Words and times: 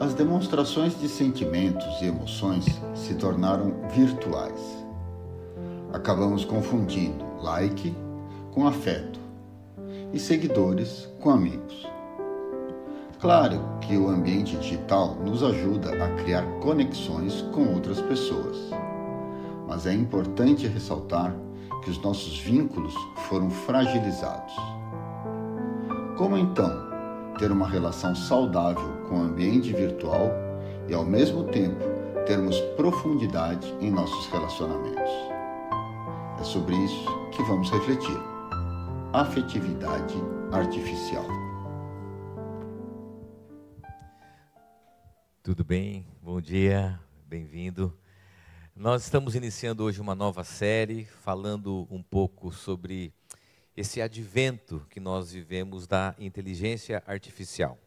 As 0.00 0.14
demonstrações 0.14 0.96
de 1.00 1.08
sentimentos 1.08 2.00
e 2.00 2.06
emoções 2.06 2.64
se 2.94 3.14
tornaram 3.14 3.74
virtuais. 3.90 4.86
Acabamos 5.92 6.44
confundindo 6.44 7.24
like 7.42 7.92
com 8.52 8.68
afeto 8.68 9.18
e 10.12 10.20
seguidores 10.20 11.08
com 11.20 11.30
amigos. 11.30 11.84
Claro 13.18 13.60
que 13.80 13.96
o 13.96 14.08
ambiente 14.08 14.56
digital 14.56 15.16
nos 15.16 15.42
ajuda 15.42 15.90
a 16.04 16.14
criar 16.22 16.44
conexões 16.60 17.42
com 17.52 17.74
outras 17.74 18.00
pessoas, 18.00 18.56
mas 19.66 19.84
é 19.84 19.92
importante 19.92 20.68
ressaltar 20.68 21.34
que 21.82 21.90
os 21.90 22.00
nossos 22.00 22.38
vínculos 22.38 22.94
foram 23.28 23.50
fragilizados. 23.50 24.54
Como 26.16 26.36
então 26.38 26.87
ter 27.38 27.52
uma 27.52 27.68
relação 27.68 28.16
saudável 28.16 29.06
com 29.08 29.20
o 29.20 29.22
ambiente 29.22 29.72
virtual 29.72 30.28
e, 30.88 30.92
ao 30.92 31.04
mesmo 31.04 31.44
tempo, 31.44 31.84
termos 32.26 32.60
profundidade 32.76 33.72
em 33.80 33.92
nossos 33.92 34.26
relacionamentos? 34.26 35.10
É 36.40 36.42
sobre 36.42 36.74
isso 36.84 37.06
que 37.30 37.42
vamos 37.44 37.70
refletir. 37.70 38.18
Afetividade 39.12 40.14
artificial. 40.50 41.24
Tudo 45.40 45.62
bem? 45.62 46.04
Bom 46.20 46.40
dia, 46.40 46.98
bem-vindo. 47.24 47.96
Nós 48.74 49.04
estamos 49.04 49.36
iniciando 49.36 49.84
hoje 49.84 50.00
uma 50.00 50.14
nova 50.14 50.42
série 50.42 51.04
falando 51.22 51.86
um 51.88 52.02
pouco 52.02 52.52
sobre 52.52 53.12
esse 53.78 54.02
advento 54.02 54.84
que 54.90 54.98
nós 54.98 55.30
vivemos 55.30 55.86
da 55.86 56.12
inteligência 56.18 57.00
artificial. 57.06 57.78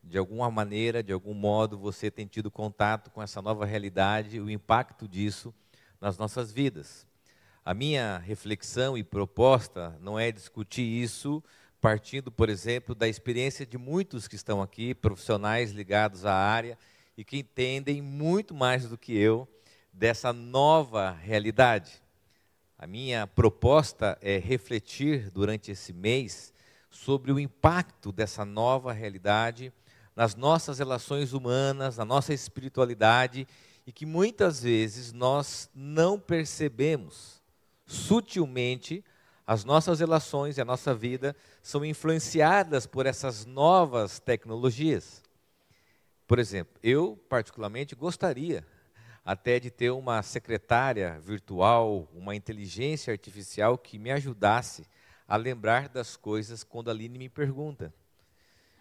De 0.00 0.16
alguma 0.16 0.48
maneira, 0.48 1.02
de 1.02 1.12
algum 1.12 1.34
modo, 1.34 1.76
você 1.76 2.08
tem 2.08 2.24
tido 2.24 2.52
contato 2.52 3.10
com 3.10 3.20
essa 3.20 3.42
nova 3.42 3.66
realidade, 3.66 4.38
o 4.38 4.48
impacto 4.48 5.08
disso 5.08 5.52
nas 6.00 6.16
nossas 6.16 6.52
vidas. 6.52 7.04
A 7.64 7.74
minha 7.74 8.18
reflexão 8.18 8.96
e 8.96 9.02
proposta 9.02 9.98
não 10.00 10.16
é 10.16 10.30
discutir 10.30 10.84
isso 10.84 11.42
partindo, 11.80 12.30
por 12.30 12.48
exemplo, 12.48 12.94
da 12.94 13.08
experiência 13.08 13.66
de 13.66 13.76
muitos 13.76 14.28
que 14.28 14.36
estão 14.36 14.62
aqui, 14.62 14.94
profissionais 14.94 15.72
ligados 15.72 16.24
à 16.24 16.32
área 16.32 16.78
e 17.16 17.24
que 17.24 17.38
entendem 17.38 18.00
muito 18.00 18.54
mais 18.54 18.88
do 18.88 18.96
que 18.96 19.16
eu 19.16 19.48
dessa 19.92 20.32
nova 20.32 21.10
realidade. 21.10 22.03
A 22.84 22.86
minha 22.86 23.26
proposta 23.26 24.18
é 24.20 24.36
refletir 24.36 25.30
durante 25.30 25.70
esse 25.70 25.90
mês 25.90 26.52
sobre 26.90 27.32
o 27.32 27.40
impacto 27.40 28.12
dessa 28.12 28.44
nova 28.44 28.92
realidade 28.92 29.72
nas 30.14 30.34
nossas 30.34 30.80
relações 30.80 31.32
humanas, 31.32 31.96
na 31.96 32.04
nossa 32.04 32.34
espiritualidade 32.34 33.48
e 33.86 33.90
que 33.90 34.04
muitas 34.04 34.62
vezes 34.62 35.14
nós 35.14 35.70
não 35.74 36.20
percebemos. 36.20 37.42
Sutilmente, 37.86 39.02
as 39.46 39.64
nossas 39.64 40.00
relações 40.00 40.58
e 40.58 40.60
a 40.60 40.64
nossa 40.66 40.94
vida 40.94 41.34
são 41.62 41.86
influenciadas 41.86 42.86
por 42.86 43.06
essas 43.06 43.46
novas 43.46 44.18
tecnologias. 44.18 45.22
Por 46.26 46.38
exemplo, 46.38 46.78
eu 46.82 47.18
particularmente 47.30 47.94
gostaria 47.94 48.62
até 49.24 49.58
de 49.58 49.70
ter 49.70 49.90
uma 49.90 50.22
secretária 50.22 51.18
virtual, 51.20 52.08
uma 52.12 52.36
inteligência 52.36 53.12
artificial 53.12 53.78
que 53.78 53.98
me 53.98 54.10
ajudasse 54.10 54.86
a 55.26 55.36
lembrar 55.36 55.88
das 55.88 56.16
coisas 56.16 56.62
quando 56.62 56.88
a 56.88 56.92
Aline 56.92 57.18
me 57.18 57.28
pergunta. 57.28 57.92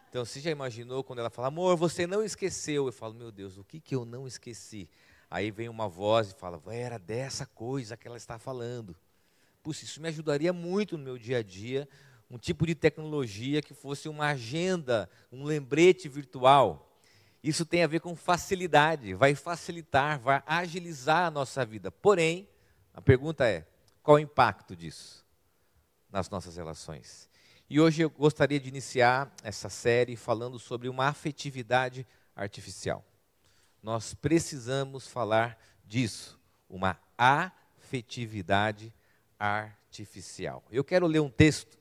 Então, 0.09 0.25
você 0.25 0.39
já 0.39 0.51
imaginou 0.51 1.03
quando 1.03 1.19
ela 1.19 1.29
fala, 1.29 1.47
amor, 1.47 1.75
você 1.75 2.05
não 2.05 2.23
esqueceu? 2.23 2.85
Eu 2.85 2.91
falo, 2.91 3.13
meu 3.13 3.31
Deus, 3.31 3.57
o 3.57 3.63
que, 3.63 3.79
que 3.79 3.95
eu 3.95 4.05
não 4.05 4.27
esqueci? 4.27 4.87
Aí 5.27 5.49
vem 5.49 5.69
uma 5.69 5.87
voz 5.87 6.29
e 6.29 6.35
fala, 6.35 6.61
era 6.67 6.99
dessa 6.99 7.45
coisa 7.45 7.97
que 7.97 8.07
ela 8.07 8.17
está 8.17 8.37
falando. 8.37 8.95
Puxa, 9.63 9.85
isso 9.85 10.01
me 10.01 10.09
ajudaria 10.09 10.53
muito 10.53 10.97
no 10.97 11.03
meu 11.03 11.17
dia 11.17 11.39
a 11.39 11.41
dia, 11.41 11.89
um 12.29 12.37
tipo 12.37 12.67
de 12.67 12.75
tecnologia 12.75 13.61
que 13.61 13.73
fosse 13.73 14.07
uma 14.07 14.27
agenda, 14.27 15.09
um 15.31 15.43
lembrete 15.43 16.07
virtual. 16.07 16.92
Isso 17.43 17.65
tem 17.65 17.83
a 17.83 17.87
ver 17.87 17.99
com 17.99 18.15
facilidade, 18.15 19.13
vai 19.13 19.35
facilitar, 19.35 20.17
vai 20.17 20.41
agilizar 20.45 21.25
a 21.25 21.31
nossa 21.31 21.65
vida. 21.65 21.91
Porém, 21.91 22.47
a 22.93 23.01
pergunta 23.01 23.45
é: 23.45 23.67
qual 24.01 24.15
o 24.15 24.19
impacto 24.19 24.75
disso 24.75 25.25
nas 26.09 26.29
nossas 26.29 26.55
relações? 26.55 27.29
E 27.69 27.81
hoje 27.81 28.03
eu 28.03 28.09
gostaria 28.09 28.59
de 28.59 28.69
iniciar 28.69 29.33
essa 29.43 29.69
série 29.69 30.15
falando 30.15 30.57
sobre 30.57 30.87
uma 30.87 31.07
afetividade 31.07 32.07
artificial. 32.33 33.03
Nós 33.81 34.13
precisamos 34.13 35.07
falar 35.07 35.59
disso, 35.85 36.39
uma 36.69 36.97
afetividade 37.17 38.93
artificial. 39.37 40.63
Eu 40.71 40.83
quero 40.83 41.07
ler 41.07 41.19
um 41.19 41.29
texto 41.29 41.77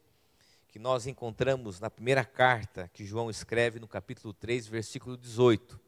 que 0.73 0.79
nós 0.79 1.07
encontramos 1.07 1.79
na 1.81 1.91
primeira 1.91 2.25
carta 2.25 2.91
que 2.95 3.05
João 3.05 3.29
escreve 3.29 3.79
no 3.79 3.87
capítulo 3.87 4.33
3, 4.33 4.67
versículo 4.67 5.19
18. 5.19 5.79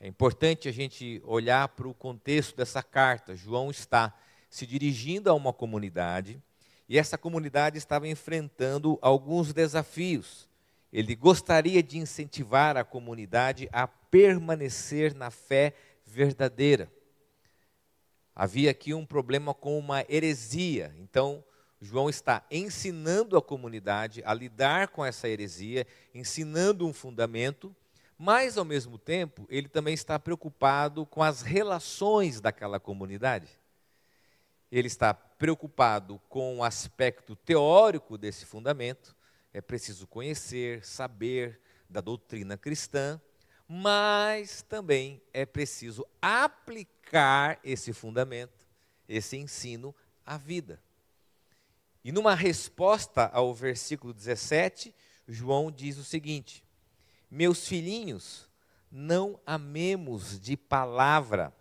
É 0.00 0.08
importante 0.08 0.68
a 0.68 0.72
gente 0.72 1.22
olhar 1.24 1.68
para 1.68 1.86
o 1.86 1.94
contexto 1.94 2.56
dessa 2.56 2.82
carta. 2.82 3.36
João 3.36 3.70
está 3.70 4.12
se 4.50 4.66
dirigindo 4.66 5.30
a 5.30 5.34
uma 5.34 5.52
comunidade 5.52 6.42
e 6.88 6.98
essa 6.98 7.16
comunidade 7.16 7.78
estava 7.78 8.08
enfrentando 8.08 8.98
alguns 9.00 9.52
desafios. 9.52 10.48
Ele 10.92 11.14
gostaria 11.14 11.80
de 11.80 11.96
incentivar 11.98 12.76
a 12.76 12.82
comunidade 12.82 13.68
a 13.72 13.86
permanecer 13.86 15.14
na 15.14 15.30
fé 15.30 15.74
verdadeira. 16.04 16.90
Havia 18.34 18.72
aqui 18.72 18.92
um 18.92 19.06
problema 19.06 19.54
com 19.54 19.78
uma 19.78 20.04
heresia, 20.08 20.92
então 20.98 21.44
João 21.80 22.08
está 22.10 22.44
ensinando 22.50 23.36
a 23.36 23.42
comunidade 23.42 24.22
a 24.24 24.34
lidar 24.34 24.88
com 24.88 25.04
essa 25.04 25.28
heresia, 25.28 25.86
ensinando 26.12 26.86
um 26.86 26.92
fundamento, 26.92 27.74
mas 28.18 28.58
ao 28.58 28.64
mesmo 28.64 28.98
tempo 28.98 29.46
ele 29.48 29.68
também 29.68 29.94
está 29.94 30.18
preocupado 30.18 31.06
com 31.06 31.22
as 31.22 31.42
relações 31.42 32.40
daquela 32.40 32.80
comunidade. 32.80 33.48
Ele 34.72 34.88
está 34.88 35.14
preocupado 35.14 36.20
com 36.28 36.58
o 36.58 36.64
aspecto 36.64 37.36
teórico 37.36 38.18
desse 38.18 38.44
fundamento, 38.44 39.16
é 39.52 39.60
preciso 39.60 40.06
conhecer, 40.06 40.84
saber 40.84 41.60
da 41.88 42.00
doutrina 42.00 42.56
cristã, 42.56 43.20
mas 43.68 44.62
também 44.62 45.22
é 45.32 45.46
preciso 45.46 46.04
aplicar 46.20 47.60
esse 47.62 47.92
fundamento, 47.92 48.66
esse 49.08 49.36
ensino 49.36 49.94
à 50.26 50.36
vida. 50.36 50.82
E 52.04 52.12
numa 52.12 52.34
resposta 52.34 53.28
ao 53.32 53.54
versículo 53.54 54.14
17, 54.14 54.94
João 55.26 55.70
diz 55.70 55.98
o 55.98 56.04
seguinte: 56.04 56.64
Meus 57.30 57.66
filhinhos, 57.66 58.48
não 58.90 59.38
amemos 59.44 60.40
de 60.40 60.56
palavra, 60.56 61.52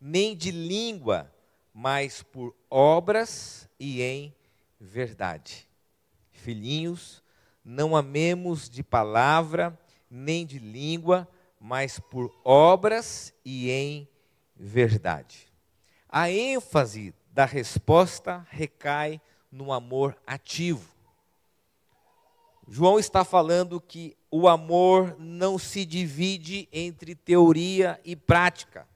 nem 0.00 0.36
de 0.36 0.50
língua, 0.50 1.32
mas 1.72 2.22
por 2.22 2.54
obras 2.70 3.68
e 3.78 4.02
em 4.02 4.34
verdade. 4.80 5.68
Filhinhos, 6.32 7.22
não 7.64 7.96
amemos 7.96 8.68
de 8.68 8.82
palavra, 8.82 9.78
nem 10.10 10.46
de 10.46 10.58
língua, 10.58 11.28
mas 11.58 11.98
por 11.98 12.32
obras 12.44 13.32
e 13.44 13.70
em 13.70 14.08
verdade. 14.54 15.52
A 16.08 16.30
ênfase 16.30 17.14
da 17.32 17.44
resposta 17.44 18.46
recai 18.50 19.20
no 19.50 19.72
amor 19.72 20.16
ativo. 20.26 20.96
João 22.68 22.98
está 22.98 23.24
falando 23.24 23.80
que 23.80 24.16
o 24.30 24.48
amor 24.48 25.16
não 25.18 25.56
se 25.56 25.84
divide 25.84 26.68
entre 26.72 27.14
teoria 27.14 28.00
e 28.04 28.16
prática. 28.16 28.86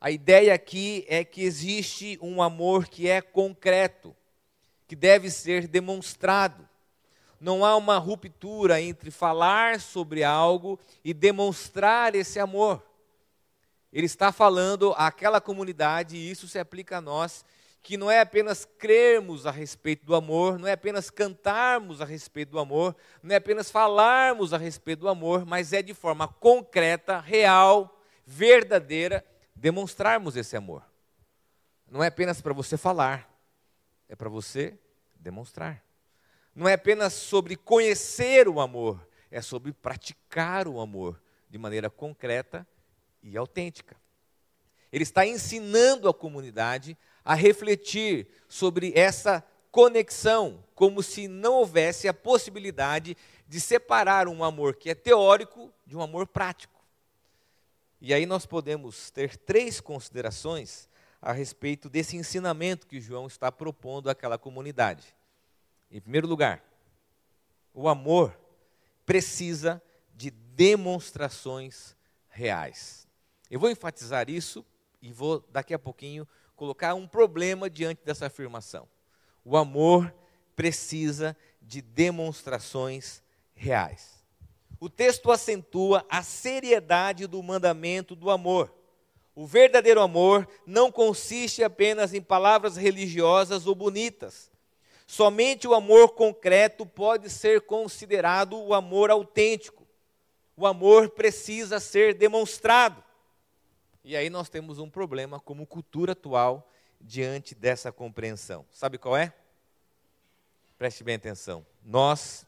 A 0.00 0.10
ideia 0.10 0.54
aqui 0.54 1.04
é 1.08 1.24
que 1.24 1.42
existe 1.42 2.18
um 2.22 2.40
amor 2.40 2.86
que 2.86 3.08
é 3.08 3.20
concreto, 3.20 4.14
que 4.86 4.94
deve 4.94 5.30
ser 5.30 5.66
demonstrado. 5.66 6.68
Não 7.40 7.64
há 7.64 7.76
uma 7.76 7.98
ruptura 7.98 8.80
entre 8.80 9.10
falar 9.10 9.80
sobre 9.80 10.22
algo 10.22 10.78
e 11.04 11.12
demonstrar 11.12 12.14
esse 12.14 12.38
amor. 12.38 12.80
Ele 13.92 14.06
está 14.06 14.32
falando 14.32 14.94
àquela 14.96 15.40
comunidade, 15.40 16.16
e 16.16 16.30
isso 16.30 16.48
se 16.48 16.58
aplica 16.58 16.98
a 16.98 17.00
nós, 17.00 17.44
que 17.82 17.96
não 17.96 18.10
é 18.10 18.20
apenas 18.20 18.64
crermos 18.64 19.44
a 19.44 19.50
respeito 19.50 20.06
do 20.06 20.14
amor, 20.14 20.58
não 20.58 20.68
é 20.68 20.72
apenas 20.72 21.10
cantarmos 21.10 22.00
a 22.00 22.04
respeito 22.04 22.50
do 22.50 22.60
amor, 22.60 22.94
não 23.22 23.34
é 23.34 23.38
apenas 23.38 23.70
falarmos 23.70 24.54
a 24.54 24.58
respeito 24.58 25.00
do 25.00 25.08
amor, 25.08 25.44
mas 25.44 25.72
é 25.72 25.82
de 25.82 25.92
forma 25.92 26.28
concreta, 26.28 27.18
real, 27.18 28.00
verdadeira, 28.24 29.24
demonstrarmos 29.54 30.36
esse 30.36 30.56
amor. 30.56 30.84
Não 31.90 32.02
é 32.04 32.06
apenas 32.06 32.40
para 32.40 32.52
você 32.52 32.76
falar, 32.76 33.28
é 34.08 34.14
para 34.14 34.28
você 34.28 34.78
demonstrar. 35.16 35.82
Não 36.54 36.68
é 36.68 36.74
apenas 36.74 37.12
sobre 37.12 37.56
conhecer 37.56 38.46
o 38.48 38.60
amor, 38.60 39.06
é 39.28 39.42
sobre 39.42 39.72
praticar 39.72 40.68
o 40.68 40.80
amor 40.80 41.20
de 41.50 41.58
maneira 41.58 41.90
concreta 41.90 42.66
e 43.22 43.36
autêntica. 43.36 43.96
Ele 44.92 45.02
está 45.02 45.26
ensinando 45.26 46.08
a 46.08 46.14
comunidade 46.14 46.96
a 47.24 47.34
refletir 47.34 48.26
sobre 48.48 48.92
essa 48.94 49.44
conexão, 49.70 50.62
como 50.74 51.02
se 51.02 51.26
não 51.28 51.54
houvesse 51.54 52.06
a 52.06 52.14
possibilidade 52.14 53.16
de 53.48 53.60
separar 53.60 54.28
um 54.28 54.44
amor 54.44 54.76
que 54.76 54.90
é 54.90 54.94
teórico 54.94 55.72
de 55.86 55.96
um 55.96 56.02
amor 56.02 56.26
prático. 56.26 56.80
E 58.00 58.12
aí 58.12 58.26
nós 58.26 58.44
podemos 58.44 59.10
ter 59.10 59.36
três 59.36 59.80
considerações 59.80 60.88
a 61.20 61.32
respeito 61.32 61.88
desse 61.88 62.16
ensinamento 62.16 62.86
que 62.86 63.00
João 63.00 63.28
está 63.28 63.52
propondo 63.52 64.10
àquela 64.10 64.36
comunidade. 64.36 65.14
Em 65.90 66.00
primeiro 66.00 66.26
lugar, 66.26 66.64
o 67.72 67.88
amor 67.88 68.36
precisa 69.06 69.80
de 70.14 70.30
demonstrações 70.30 71.96
reais. 72.28 73.06
Eu 73.50 73.60
vou 73.60 73.70
enfatizar 73.70 74.28
isso 74.28 74.64
e 75.00 75.12
vou 75.12 75.44
daqui 75.50 75.72
a 75.72 75.78
pouquinho 75.78 76.26
colocar 76.56 76.94
um 76.94 77.06
problema 77.06 77.68
diante 77.68 78.00
dessa 78.04 78.26
afirmação. 78.26 78.88
O 79.44 79.56
amor 79.56 80.14
precisa 80.54 81.36
de 81.60 81.80
demonstrações 81.80 83.22
reais. 83.54 84.22
O 84.78 84.90
texto 84.90 85.30
acentua 85.30 86.04
a 86.08 86.22
seriedade 86.22 87.26
do 87.26 87.42
mandamento 87.42 88.16
do 88.16 88.30
amor. 88.30 88.72
O 89.34 89.46
verdadeiro 89.46 90.00
amor 90.00 90.46
não 90.66 90.92
consiste 90.92 91.62
apenas 91.62 92.12
em 92.12 92.20
palavras 92.20 92.76
religiosas 92.76 93.66
ou 93.66 93.74
bonitas. 93.74 94.50
Somente 95.06 95.68
o 95.68 95.74
amor 95.74 96.10
concreto 96.10 96.84
pode 96.84 97.30
ser 97.30 97.62
considerado 97.62 98.58
o 98.58 98.74
amor 98.74 99.10
autêntico. 99.10 99.86
O 100.56 100.66
amor 100.66 101.10
precisa 101.10 101.80
ser 101.80 102.14
demonstrado. 102.14 103.02
E 104.04 104.16
aí 104.16 104.28
nós 104.28 104.48
temos 104.48 104.78
um 104.78 104.90
problema 104.90 105.38
como 105.38 105.66
cultura 105.66 106.12
atual 106.12 106.68
diante 107.00 107.54
dessa 107.54 107.92
compreensão. 107.92 108.66
Sabe 108.70 108.98
qual 108.98 109.16
é? 109.16 109.32
Preste 110.76 111.04
bem 111.04 111.14
atenção. 111.14 111.64
Nós, 111.84 112.44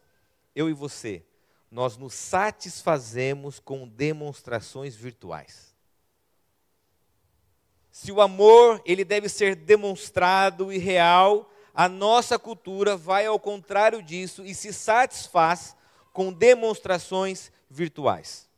eu 0.55 0.69
e 0.69 0.73
você, 0.73 1.25
nós 1.71 1.97
nos 1.97 2.15
satisfazemos 2.15 3.61
com 3.61 3.87
demonstrações 3.87 4.97
virtuais. 4.97 5.75
Se 7.91 8.11
o 8.11 8.21
amor, 8.21 8.83
ele 8.85 9.05
deve 9.05 9.29
ser 9.29 9.55
demonstrado 9.55 10.73
e 10.73 10.79
real, 10.79 11.49
a 11.73 11.89
nossa 11.89 12.39
cultura 12.39 12.97
vai 12.97 13.27
ao 13.27 13.39
contrário 13.39 14.03
disso 14.03 14.45
e 14.45 14.53
se 14.53 14.73
satisfaz 14.73 15.77
com 16.13 16.33
demonstrações 16.33 17.53
virtuais. 17.71 18.49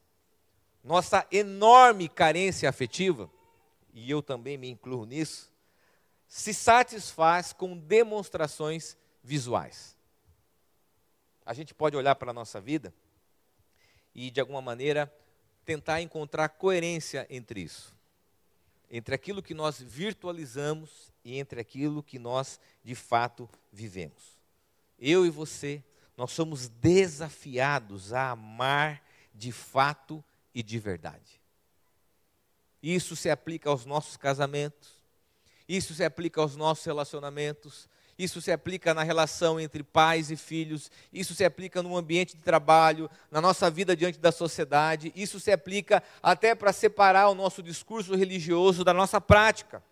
Nossa 0.86 1.26
enorme 1.32 2.08
carência 2.08 2.68
afetiva, 2.68 3.28
e 3.92 4.08
eu 4.08 4.22
também 4.22 4.56
me 4.56 4.70
incluo 4.70 5.04
nisso, 5.04 5.50
se 6.28 6.54
satisfaz 6.54 7.52
com 7.52 7.76
demonstrações 7.76 8.96
visuais. 9.20 9.96
A 11.44 11.52
gente 11.52 11.74
pode 11.74 11.96
olhar 11.96 12.14
para 12.14 12.30
a 12.30 12.32
nossa 12.32 12.60
vida 12.60 12.94
e, 14.14 14.30
de 14.30 14.40
alguma 14.40 14.62
maneira, 14.62 15.12
tentar 15.64 16.00
encontrar 16.02 16.50
coerência 16.50 17.26
entre 17.28 17.62
isso. 17.62 17.92
Entre 18.88 19.12
aquilo 19.12 19.42
que 19.42 19.54
nós 19.54 19.82
virtualizamos 19.82 21.12
e 21.24 21.36
entre 21.36 21.60
aquilo 21.60 22.00
que 22.00 22.20
nós 22.20 22.60
de 22.84 22.94
fato 22.94 23.50
vivemos. 23.72 24.38
Eu 24.96 25.26
e 25.26 25.30
você, 25.30 25.82
nós 26.16 26.30
somos 26.30 26.68
desafiados 26.68 28.12
a 28.12 28.30
amar 28.30 29.02
de 29.34 29.50
fato 29.50 30.22
e 30.56 30.62
de 30.62 30.78
verdade. 30.78 31.38
Isso 32.82 33.14
se 33.14 33.28
aplica 33.28 33.68
aos 33.68 33.84
nossos 33.84 34.16
casamentos, 34.16 34.88
isso 35.68 35.92
se 35.92 36.02
aplica 36.02 36.40
aos 36.40 36.56
nossos 36.56 36.82
relacionamentos, 36.86 37.86
isso 38.18 38.40
se 38.40 38.50
aplica 38.50 38.94
na 38.94 39.02
relação 39.02 39.60
entre 39.60 39.82
pais 39.82 40.30
e 40.30 40.36
filhos, 40.36 40.90
isso 41.12 41.34
se 41.34 41.44
aplica 41.44 41.82
no 41.82 41.94
ambiente 41.94 42.34
de 42.34 42.42
trabalho, 42.42 43.10
na 43.30 43.38
nossa 43.38 43.70
vida 43.70 43.94
diante 43.94 44.18
da 44.18 44.32
sociedade, 44.32 45.12
isso 45.14 45.38
se 45.38 45.52
aplica 45.52 46.02
até 46.22 46.54
para 46.54 46.72
separar 46.72 47.28
o 47.28 47.34
nosso 47.34 47.62
discurso 47.62 48.14
religioso 48.14 48.82
da 48.82 48.94
nossa 48.94 49.20
prática. 49.20 49.82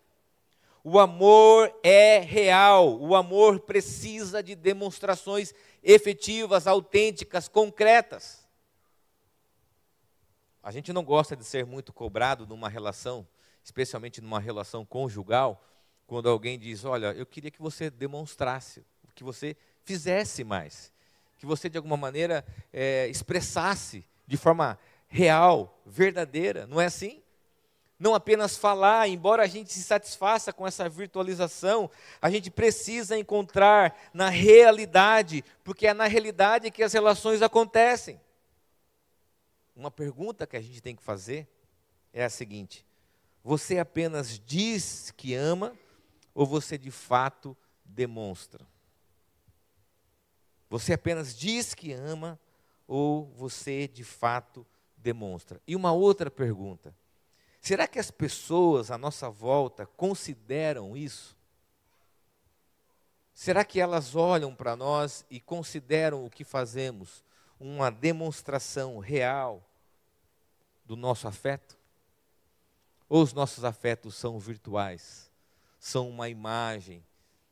O 0.83 0.97
amor 0.99 1.71
é 1.83 2.17
real, 2.17 2.99
o 2.99 3.15
amor 3.15 3.59
precisa 3.59 4.41
de 4.41 4.55
demonstrações 4.55 5.53
efetivas, 5.83 6.65
autênticas, 6.65 7.47
concretas. 7.47 8.44
A 10.65 10.71
gente 10.71 10.91
não 10.91 11.03
gosta 11.03 11.35
de 11.35 11.45
ser 11.45 11.63
muito 11.63 11.93
cobrado 11.93 12.47
numa 12.47 12.67
relação, 12.67 13.27
especialmente 13.63 14.19
numa 14.19 14.39
relação 14.39 14.83
conjugal, 14.83 15.63
quando 16.07 16.27
alguém 16.27 16.57
diz: 16.57 16.83
Olha, 16.83 17.13
eu 17.13 17.23
queria 17.23 17.51
que 17.51 17.61
você 17.61 17.91
demonstrasse, 17.91 18.83
que 19.13 19.23
você 19.23 19.55
fizesse 19.83 20.43
mais, 20.43 20.91
que 21.37 21.45
você 21.45 21.69
de 21.69 21.77
alguma 21.77 21.95
maneira 21.95 22.43
é, 22.73 23.07
expressasse 23.09 24.03
de 24.25 24.37
forma 24.37 24.79
real, 25.07 25.79
verdadeira, 25.85 26.65
não 26.65 26.81
é 26.81 26.85
assim? 26.87 27.21
não 27.99 28.13
apenas 28.13 28.57
falar, 28.57 29.07
embora 29.07 29.43
a 29.43 29.47
gente 29.47 29.71
se 29.71 29.81
satisfaça 29.81 30.51
com 30.51 30.67
essa 30.67 30.89
virtualização, 30.89 31.89
a 32.21 32.29
gente 32.29 32.51
precisa 32.51 33.17
encontrar 33.17 33.95
na 34.13 34.29
realidade, 34.29 35.45
porque 35.63 35.87
é 35.87 35.93
na 35.93 36.05
realidade 36.05 36.71
que 36.71 36.83
as 36.83 36.91
relações 36.91 37.41
acontecem. 37.41 38.19
Uma 39.75 39.91
pergunta 39.91 40.47
que 40.47 40.55
a 40.55 40.61
gente 40.61 40.81
tem 40.81 40.95
que 40.95 41.03
fazer 41.03 41.47
é 42.13 42.23
a 42.23 42.29
seguinte: 42.29 42.85
você 43.43 43.77
apenas 43.77 44.39
diz 44.39 45.11
que 45.11 45.33
ama 45.33 45.77
ou 46.33 46.45
você 46.45 46.77
de 46.77 46.91
fato 46.91 47.55
demonstra? 47.83 48.65
Você 50.69 50.93
apenas 50.93 51.35
diz 51.35 51.73
que 51.73 51.91
ama 51.91 52.39
ou 52.87 53.25
você 53.35 53.87
de 53.87 54.03
fato 54.03 54.65
demonstra? 54.97 55.61
E 55.67 55.75
uma 55.75 55.91
outra 55.91 56.31
pergunta: 56.31 56.95
Será 57.59 57.87
que 57.87 57.99
as 57.99 58.11
pessoas 58.11 58.91
à 58.91 58.97
nossa 58.97 59.29
volta 59.29 59.85
consideram 59.85 60.95
isso? 60.95 61.35
Será 63.33 63.65
que 63.65 63.81
elas 63.81 64.15
olham 64.15 64.55
para 64.55 64.75
nós 64.75 65.25
e 65.29 65.41
consideram 65.41 66.23
o 66.23 66.29
que 66.29 66.43
fazemos 66.43 67.23
uma 67.59 67.89
demonstração 67.89 68.99
real 68.99 69.64
do 70.85 70.95
nosso 70.95 71.27
afeto? 71.27 71.77
Ou 73.07 73.21
os 73.21 73.33
nossos 73.33 73.63
afetos 73.63 74.15
são 74.15 74.39
virtuais, 74.39 75.31
são 75.79 76.09
uma 76.09 76.29
imagem 76.29 77.05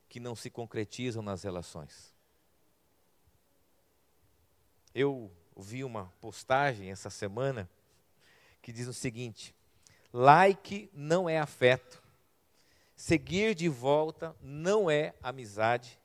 que 0.10 0.20
não 0.20 0.36
se 0.36 0.50
concretizam 0.50 1.22
nas 1.22 1.44
relações? 1.44 2.14
Eu 4.94 5.32
vi 5.58 5.84
uma 5.84 6.12
postagem 6.22 6.92
essa 6.92 7.10
semana 7.10 7.70
que 8.62 8.72
diz 8.72 8.88
o 8.88 8.94
seguinte: 8.94 9.56
Like 10.12 10.90
não 10.94 11.28
é 11.28 11.40
afeto. 11.40 12.02
Seguir 12.96 13.56
de 13.56 13.68
volta 13.68 14.36
não 14.42 14.90
é 14.90 15.14
amizade. 15.22 16.00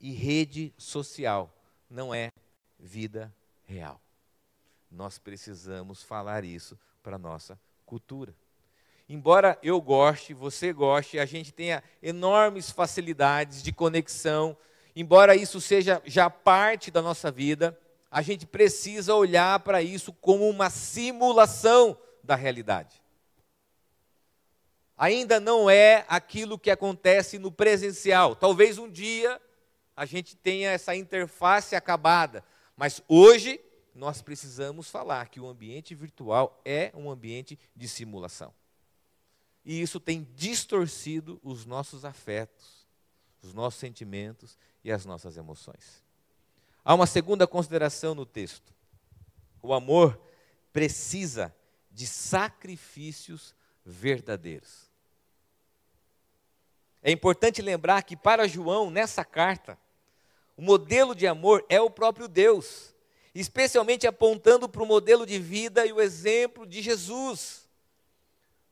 E 0.00 0.12
rede 0.12 0.72
social 0.78 1.54
não 1.88 2.14
é 2.14 2.32
vida 2.78 3.34
real. 3.64 4.00
Nós 4.90 5.18
precisamos 5.18 6.02
falar 6.02 6.44
isso 6.44 6.78
para 7.02 7.16
a 7.16 7.18
nossa 7.18 7.58
cultura. 7.86 8.34
Embora 9.08 9.58
eu 9.62 9.80
goste, 9.80 10.34
você 10.34 10.72
goste, 10.72 11.18
a 11.18 11.26
gente 11.26 11.52
tenha 11.52 11.82
enormes 12.02 12.70
facilidades 12.70 13.62
de 13.62 13.72
conexão, 13.72 14.56
embora 14.94 15.34
isso 15.34 15.60
seja 15.60 16.00
já 16.04 16.30
parte 16.30 16.90
da 16.90 17.02
nossa 17.02 17.30
vida, 17.30 17.78
a 18.10 18.22
gente 18.22 18.46
precisa 18.46 19.14
olhar 19.14 19.60
para 19.60 19.82
isso 19.82 20.12
como 20.12 20.48
uma 20.48 20.70
simulação 20.70 21.96
da 22.22 22.34
realidade 22.34 23.00
ainda 25.00 25.40
não 25.40 25.70
é 25.70 26.04
aquilo 26.06 26.58
que 26.58 26.70
acontece 26.70 27.38
no 27.38 27.50
presencial. 27.50 28.36
Talvez 28.36 28.76
um 28.76 28.88
dia 28.88 29.40
a 29.96 30.04
gente 30.04 30.36
tenha 30.36 30.70
essa 30.70 30.94
interface 30.94 31.74
acabada, 31.74 32.44
mas 32.76 33.02
hoje 33.08 33.58
nós 34.00 34.22
precisamos 34.22 34.88
falar 34.88 35.28
que 35.28 35.38
o 35.38 35.46
ambiente 35.46 35.94
virtual 35.94 36.58
é 36.64 36.90
um 36.94 37.10
ambiente 37.10 37.58
de 37.76 37.86
simulação. 37.86 38.50
E 39.62 39.78
isso 39.82 40.00
tem 40.00 40.26
distorcido 40.34 41.38
os 41.44 41.66
nossos 41.66 42.02
afetos, 42.02 42.86
os 43.42 43.52
nossos 43.52 43.78
sentimentos 43.78 44.56
e 44.82 44.90
as 44.90 45.04
nossas 45.04 45.36
emoções. 45.36 46.02
Há 46.82 46.94
uma 46.94 47.06
segunda 47.06 47.46
consideração 47.46 48.14
no 48.14 48.24
texto. 48.24 48.72
O 49.62 49.74
amor 49.74 50.18
precisa 50.72 51.54
de 51.90 52.06
sacrifícios 52.06 53.54
verdadeiros. 53.84 54.90
É 57.02 57.10
importante 57.12 57.60
lembrar 57.60 58.02
que 58.02 58.16
para 58.16 58.48
João, 58.48 58.90
nessa 58.90 59.26
carta, 59.26 59.78
o 60.56 60.62
modelo 60.62 61.14
de 61.14 61.26
amor 61.26 61.62
é 61.68 61.78
o 61.82 61.90
próprio 61.90 62.26
Deus. 62.26 62.89
Especialmente 63.34 64.06
apontando 64.06 64.68
para 64.68 64.82
o 64.82 64.86
modelo 64.86 65.24
de 65.24 65.38
vida 65.38 65.86
e 65.86 65.92
o 65.92 66.00
exemplo 66.00 66.66
de 66.66 66.82
Jesus. 66.82 67.68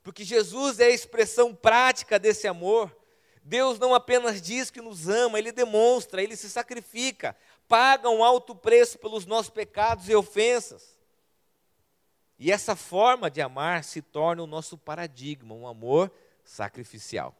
Porque 0.03 0.25
Jesus 0.25 0.81
é 0.81 0.87
a 0.87 0.91
expressão 0.91 1.55
prática 1.55 2.19
desse 2.19 2.49
amor. 2.49 2.95
Deus 3.43 3.79
não 3.79 3.95
apenas 3.95 4.43
diz 4.43 4.71
que 4.71 4.81
nos 4.81 5.09
ama, 5.09 5.39
ele 5.39 5.53
demonstra, 5.53 6.23
ele 6.23 6.37
se 6.37 6.51
sacrifica, 6.51 7.37
paga 7.67 8.11
um 8.11 8.23
alto 8.23 8.55
preço 8.55 8.99
pelos 8.99 9.25
nossos 9.25 9.51
pecados 9.51 10.09
e 10.09 10.15
ofensas. 10.15 10.99
E 12.39 12.53
essa 12.53 12.77
forma 12.77 13.31
de 13.31 13.41
amar 13.41 13.83
se 13.85 14.01
torna 14.01 14.43
o 14.43 14.47
nosso 14.47 14.77
paradigma, 14.79 15.55
um 15.55 15.67
amor 15.67 16.13
sacrificial. 16.45 17.35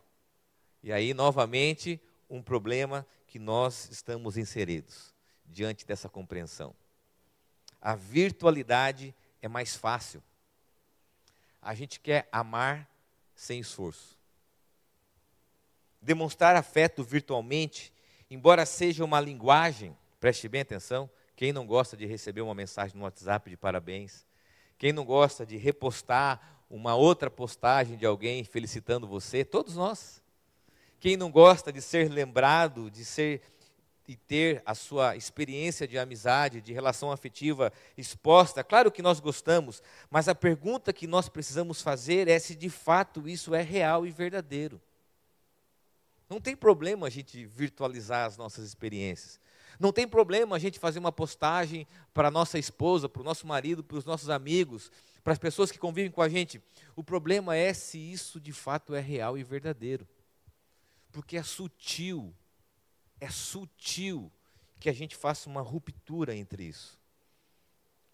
E 0.83 0.93
aí, 0.93 1.15
novamente, 1.15 2.01
um 2.29 2.43
problema 2.43 3.07
que 3.27 3.39
nós 3.39 3.89
estamos 3.91 4.37
inseridos 4.37 5.15
diante 5.45 5.87
dessa 5.87 6.09
compreensão. 6.09 6.75
A 7.81 7.95
virtualidade 7.95 9.15
é 9.41 9.49
mais 9.49 9.77
fácil. 9.77 10.23
A 11.61 11.75
gente 11.75 12.01
quer 12.01 12.29
amar 12.33 12.89
sem 13.35 13.61
esforço. 13.61 14.17
Demonstrar 16.01 16.57
afeto 16.57 17.03
virtualmente, 17.03 17.93
embora 18.31 18.65
seja 18.65 19.05
uma 19.05 19.21
linguagem, 19.21 19.97
preste 20.21 20.49
bem 20.49 20.61
atenção, 20.61 21.11
quem 21.37 21.53
não 21.53 21.67
gosta 21.67 21.97
de 21.97 22.05
receber 22.05 22.41
uma 22.41 22.55
mensagem 22.55 22.97
no 22.97 23.05
WhatsApp 23.05 23.51
de 23.51 23.57
parabéns, 23.57 24.27
quem 24.77 24.93
não 24.93 25.05
gosta 25.05 25.45
de 25.45 25.57
repostar 25.57 26.41
uma 26.71 26.95
outra 26.95 27.31
postagem 27.31 27.97
de 27.97 28.07
alguém 28.07 28.45
felicitando 28.45 29.07
você? 29.07 29.45
Todos 29.45 29.77
nós. 29.77 30.23
Quem 31.01 31.17
não 31.17 31.31
gosta 31.31 31.73
de 31.73 31.81
ser 31.81 32.11
lembrado, 32.11 32.91
de 32.91 33.05
ser 33.05 33.41
e 34.09 34.17
ter 34.17 34.63
a 34.65 34.75
sua 34.75 35.15
experiência 35.17 35.87
de 35.87 35.99
amizade, 35.99 36.63
de 36.63 36.73
relação 36.73 37.13
afetiva 37.13 37.71
exposta, 37.95 38.65
claro 38.65 38.91
que 38.91 39.03
nós 39.03 39.21
gostamos, 39.21 39.83
mas 40.11 40.29
a 40.29 40.35
pergunta 40.35 40.95
que 40.95 41.07
nós 41.07 41.29
precisamos 41.29 41.83
fazer 41.83 42.27
é 42.27 42.39
se 42.39 42.57
de 42.57 42.71
fato 42.71 43.29
isso 43.29 43.55
é 43.55 43.61
real 43.61 44.07
e 44.07 44.11
verdadeiro. 44.11 44.81
Não 46.29 46.41
tem 46.41 46.57
problema 46.57 47.07
a 47.07 47.11
gente 47.11 47.45
virtualizar 47.45 48.27
as 48.27 48.39
nossas 48.39 48.65
experiências. 48.65 49.39
Não 49.79 49.93
tem 49.93 50.09
problema 50.09 50.57
a 50.57 50.59
gente 50.59 50.79
fazer 50.79 50.99
uma 50.99 51.13
postagem 51.13 51.87
para 52.15 52.29
a 52.29 52.31
nossa 52.31 52.59
esposa, 52.59 53.09
para 53.09 53.21
o 53.21 53.25
nosso 53.25 53.47
marido, 53.47 53.85
para 53.85 53.99
os 53.99 54.05
nossos 54.07 54.31
amigos, 54.31 54.91
para 55.23 55.35
as 55.35 55.39
pessoas 55.39 55.71
que 55.71 55.79
convivem 55.79 56.11
com 56.11 56.23
a 56.23 56.29
gente. 56.29 56.63
O 56.97 57.05
problema 57.05 57.55
é 57.55 57.75
se 57.75 57.99
isso 57.99 58.41
de 58.41 58.53
fato 58.53 58.95
é 58.95 59.01
real 59.01 59.37
e 59.37 59.45
verdadeiro. 59.45 60.09
Porque 61.13 61.37
é 61.37 61.43
sutil, 61.43 62.35
é 63.21 63.29
sutil 63.31 64.31
que 64.79 64.89
a 64.89 64.93
gente 64.93 65.17
faça 65.17 65.49
uma 65.49 65.61
ruptura 65.61 66.35
entre 66.35 66.65
isso. 66.65 66.99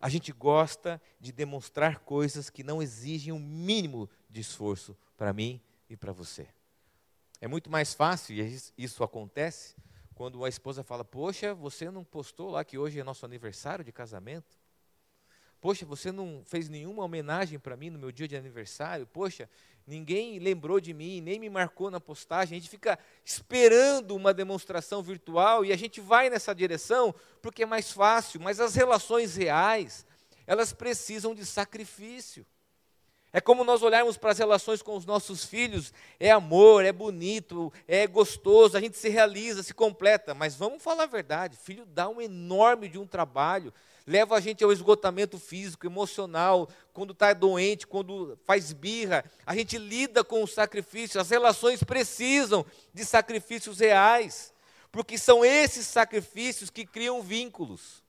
A 0.00 0.08
gente 0.08 0.32
gosta 0.32 1.00
de 1.20 1.32
demonstrar 1.32 2.00
coisas 2.00 2.50
que 2.50 2.62
não 2.62 2.82
exigem 2.82 3.32
o 3.32 3.37
um 3.37 3.40
mínimo 3.40 4.08
de 4.28 4.40
esforço 4.40 4.96
para 5.16 5.32
mim 5.32 5.61
e 5.88 5.96
para 5.96 6.12
você. 6.12 6.46
É 7.40 7.49
muito 7.49 7.70
mais 7.70 7.94
fácil, 7.94 8.34
e 8.34 8.61
isso 8.76 9.02
acontece, 9.02 9.75
quando 10.14 10.44
a 10.44 10.49
esposa 10.49 10.82
fala: 10.82 11.04
Poxa, 11.04 11.54
você 11.54 11.90
não 11.90 12.04
postou 12.04 12.50
lá 12.50 12.64
que 12.64 12.78
hoje 12.78 13.00
é 13.00 13.04
nosso 13.04 13.25
aniversário 13.25 13.84
de 13.84 13.92
casamento? 13.92 14.58
Poxa, 15.61 15.87
você 15.87 16.12
não 16.12 16.42
fez 16.44 16.68
nenhuma 16.68 17.02
homenagem 17.02 17.58
para 17.58 17.76
mim 17.76 17.88
no 17.88 17.99
meu 17.99 18.12
dia 18.12 18.28
de 18.28 18.37
aniversário? 18.37 19.06
Poxa, 19.06 19.49
ninguém 19.87 20.38
lembrou 20.38 20.81
de 20.81 20.95
mim, 20.95 21.21
nem 21.21 21.38
me 21.38 21.50
marcou 21.50 21.91
na 21.91 22.00
postagem. 22.00 22.57
A 22.57 22.61
gente 22.61 22.71
fica 22.71 22.99
esperando 23.25 24.14
uma 24.14 24.33
demonstração 24.33 25.03
virtual 25.03 25.64
e 25.64 25.73
a 25.73 25.76
gente 25.76 26.00
vai 26.00 26.31
nessa 26.31 26.55
direção 26.55 27.14
porque 27.43 27.62
é 27.62 27.67
mais 27.67 27.93
fácil, 27.93 28.41
mas 28.41 28.61
as 28.61 28.75
relações 28.75 29.37
reais, 29.37 30.07
elas 30.47 30.73
precisam 30.73 31.35
de 31.35 31.45
sacrifício. 31.45 32.47
É 33.33 33.41
como 33.41 33.64
nós 33.64 33.83
olharmos 33.83 34.17
para 34.17 34.31
as 34.31 34.38
relações 34.38 34.81
com 34.81 34.97
os 34.97 35.05
nossos 35.05 35.45
filhos, 35.45 35.93
é 36.21 36.31
amor, 36.31 36.85
é 36.85 36.93
bonito, 36.93 37.73
é 37.88 38.07
gostoso, 38.07 38.76
a 38.76 38.81
gente 38.81 38.97
se 38.97 39.09
realiza, 39.09 39.61
se 39.64 39.75
completa, 39.75 40.35
mas 40.35 40.55
vamos 40.55 40.81
falar 40.81 41.03
a 41.03 41.07
verdade, 41.07 41.57
filho 41.57 41.85
dá 41.85 42.09
um 42.09 42.21
enorme 42.21 42.88
de 42.88 42.97
um 42.97 43.05
trabalho, 43.05 43.75
leva 44.06 44.37
a 44.37 44.40
gente 44.40 44.62
ao 44.62 44.73
esgotamento 44.73 45.38
físico, 45.38 45.87
emocional, 45.87 46.68
quando 46.92 47.12
está 47.12 47.32
doente, 47.32 47.87
quando 47.87 48.38
faz 48.44 48.73
birra, 48.73 49.25
a 49.46 49.54
gente 49.54 49.78
lida 49.78 50.23
com 50.23 50.42
o 50.42 50.46
sacrifício, 50.46 51.20
as 51.20 51.30
relações 51.30 51.82
precisam 51.82 52.64
de 52.92 53.04
sacrifícios 53.04 53.78
reais, 53.78 54.52
porque 54.92 55.16
são 55.16 55.44
esses 55.44 55.87
sacrifícios 55.87 56.70
que 56.70 56.84
criam 56.84 57.23
vínculos. 57.23 58.02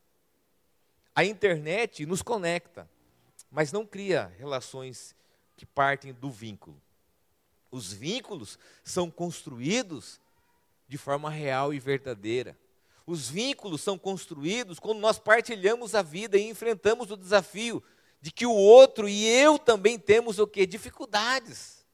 A 1.15 1.23
internet 1.23 2.05
nos 2.05 2.21
conecta, 2.21 2.89
mas 3.49 3.71
não 3.71 3.85
cria 3.85 4.33
relações 4.37 5.15
que 5.55 5.65
partem 5.65 6.13
do 6.13 6.29
vínculo. 6.29 6.79
Os 7.71 7.91
vínculos 7.91 8.59
são 8.83 9.09
construídos 9.09 10.19
de 10.87 10.97
forma 10.97 11.29
real 11.29 11.73
e 11.73 11.79
verdadeira. 11.79 12.57
Os 13.05 13.29
vínculos 13.29 13.81
são 13.81 13.97
construídos 13.97 14.79
quando 14.79 14.99
nós 14.99 15.19
partilhamos 15.19 15.93
a 15.93 16.01
vida 16.01 16.37
e 16.37 16.49
enfrentamos 16.49 17.11
o 17.11 17.17
desafio 17.17 17.83
de 18.19 18.31
que 18.31 18.45
o 18.45 18.51
outro 18.51 19.07
e 19.07 19.25
eu 19.27 19.59
também 19.59 19.99
temos 19.99 20.39
o 20.39 20.47
que? 20.47 20.65
Dificuldades. 20.65 21.85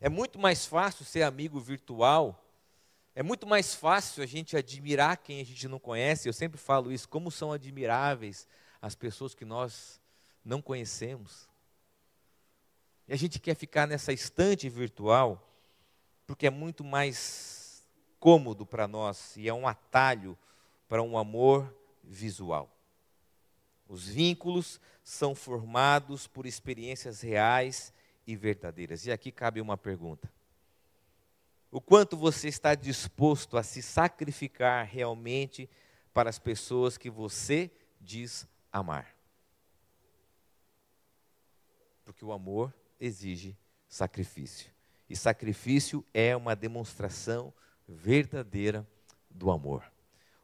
É 0.00 0.08
muito 0.08 0.38
mais 0.38 0.64
fácil 0.64 1.04
ser 1.04 1.22
amigo 1.22 1.60
virtual. 1.60 2.42
É 3.14 3.22
muito 3.22 3.46
mais 3.46 3.74
fácil 3.74 4.22
a 4.22 4.26
gente 4.26 4.56
admirar 4.56 5.18
quem 5.18 5.40
a 5.40 5.44
gente 5.44 5.68
não 5.68 5.78
conhece. 5.78 6.28
Eu 6.28 6.32
sempre 6.32 6.58
falo 6.58 6.90
isso, 6.90 7.08
como 7.08 7.30
são 7.30 7.52
admiráveis 7.52 8.48
as 8.80 8.94
pessoas 8.94 9.34
que 9.34 9.44
nós 9.44 10.00
não 10.44 10.60
conhecemos. 10.60 11.48
E 13.06 13.12
a 13.12 13.16
gente 13.16 13.38
quer 13.38 13.54
ficar 13.54 13.86
nessa 13.86 14.12
estante 14.12 14.68
virtual 14.68 15.50
porque 16.26 16.46
é 16.46 16.50
muito 16.50 16.82
mais 16.82 17.53
cômodo 18.24 18.64
para 18.64 18.88
nós 18.88 19.36
e 19.36 19.50
é 19.50 19.52
um 19.52 19.68
atalho 19.68 20.34
para 20.88 21.02
um 21.02 21.18
amor 21.18 21.76
visual. 22.02 22.74
Os 23.86 24.08
vínculos 24.08 24.80
são 25.02 25.34
formados 25.34 26.26
por 26.26 26.46
experiências 26.46 27.20
reais 27.20 27.92
e 28.26 28.34
verdadeiras. 28.34 29.04
E 29.04 29.12
aqui 29.12 29.30
cabe 29.30 29.60
uma 29.60 29.76
pergunta: 29.76 30.32
O 31.70 31.82
quanto 31.82 32.16
você 32.16 32.48
está 32.48 32.74
disposto 32.74 33.58
a 33.58 33.62
se 33.62 33.82
sacrificar 33.82 34.86
realmente 34.86 35.68
para 36.14 36.30
as 36.30 36.38
pessoas 36.38 36.96
que 36.96 37.10
você 37.10 37.70
diz 38.00 38.48
amar. 38.72 39.14
Porque 42.06 42.24
o 42.24 42.32
amor 42.32 42.72
exige 42.98 43.54
sacrifício. 43.86 44.72
E 45.10 45.14
sacrifício 45.14 46.02
é 46.14 46.34
uma 46.34 46.56
demonstração 46.56 47.52
verdadeira 47.86 48.86
do 49.30 49.50
amor. 49.50 49.84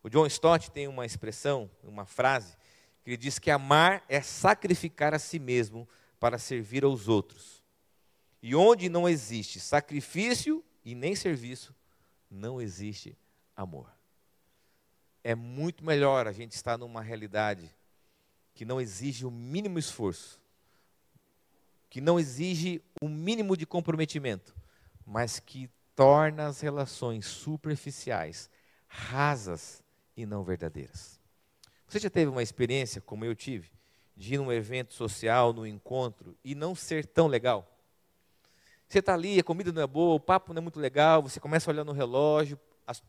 O 0.02 0.08
John 0.08 0.26
Stott 0.26 0.70
tem 0.70 0.88
uma 0.88 1.04
expressão, 1.04 1.70
uma 1.82 2.06
frase, 2.06 2.56
que 3.02 3.10
ele 3.10 3.16
diz 3.16 3.38
que 3.38 3.50
amar 3.50 4.04
é 4.08 4.20
sacrificar 4.20 5.14
a 5.14 5.18
si 5.18 5.38
mesmo 5.38 5.88
para 6.18 6.38
servir 6.38 6.84
aos 6.84 7.08
outros. 7.08 7.62
E 8.42 8.54
onde 8.54 8.88
não 8.88 9.08
existe 9.08 9.60
sacrifício 9.60 10.64
e 10.84 10.94
nem 10.94 11.14
serviço, 11.14 11.74
não 12.30 12.60
existe 12.60 13.16
amor. 13.54 13.90
É 15.22 15.34
muito 15.34 15.84
melhor 15.84 16.26
a 16.26 16.32
gente 16.32 16.52
estar 16.52 16.78
numa 16.78 17.02
realidade 17.02 17.70
que 18.54 18.64
não 18.64 18.80
exige 18.80 19.26
o 19.26 19.30
mínimo 19.30 19.78
esforço, 19.78 20.40
que 21.90 22.00
não 22.00 22.18
exige 22.18 22.82
o 23.02 23.08
mínimo 23.08 23.56
de 23.56 23.66
comprometimento, 23.66 24.54
mas 25.04 25.38
que 25.38 25.68
torna 26.00 26.46
as 26.46 26.62
relações 26.62 27.26
superficiais, 27.26 28.48
rasas 28.88 29.84
e 30.16 30.24
não 30.24 30.42
verdadeiras. 30.42 31.20
Você 31.86 31.98
já 31.98 32.08
teve 32.08 32.30
uma 32.30 32.42
experiência, 32.42 33.02
como 33.02 33.22
eu 33.22 33.34
tive, 33.34 33.70
de 34.16 34.32
ir 34.32 34.38
num 34.38 34.50
evento 34.50 34.94
social, 34.94 35.52
num 35.52 35.66
encontro, 35.66 36.34
e 36.42 36.54
não 36.54 36.74
ser 36.74 37.04
tão 37.04 37.26
legal? 37.26 37.70
Você 38.88 39.00
está 39.00 39.12
ali, 39.12 39.38
a 39.38 39.44
comida 39.44 39.70
não 39.72 39.82
é 39.82 39.86
boa, 39.86 40.14
o 40.14 40.20
papo 40.20 40.54
não 40.54 40.60
é 40.60 40.62
muito 40.62 40.80
legal, 40.80 41.22
você 41.22 41.38
começa 41.38 41.70
a 41.70 41.74
olhar 41.74 41.84
no 41.84 41.92
relógio, 41.92 42.58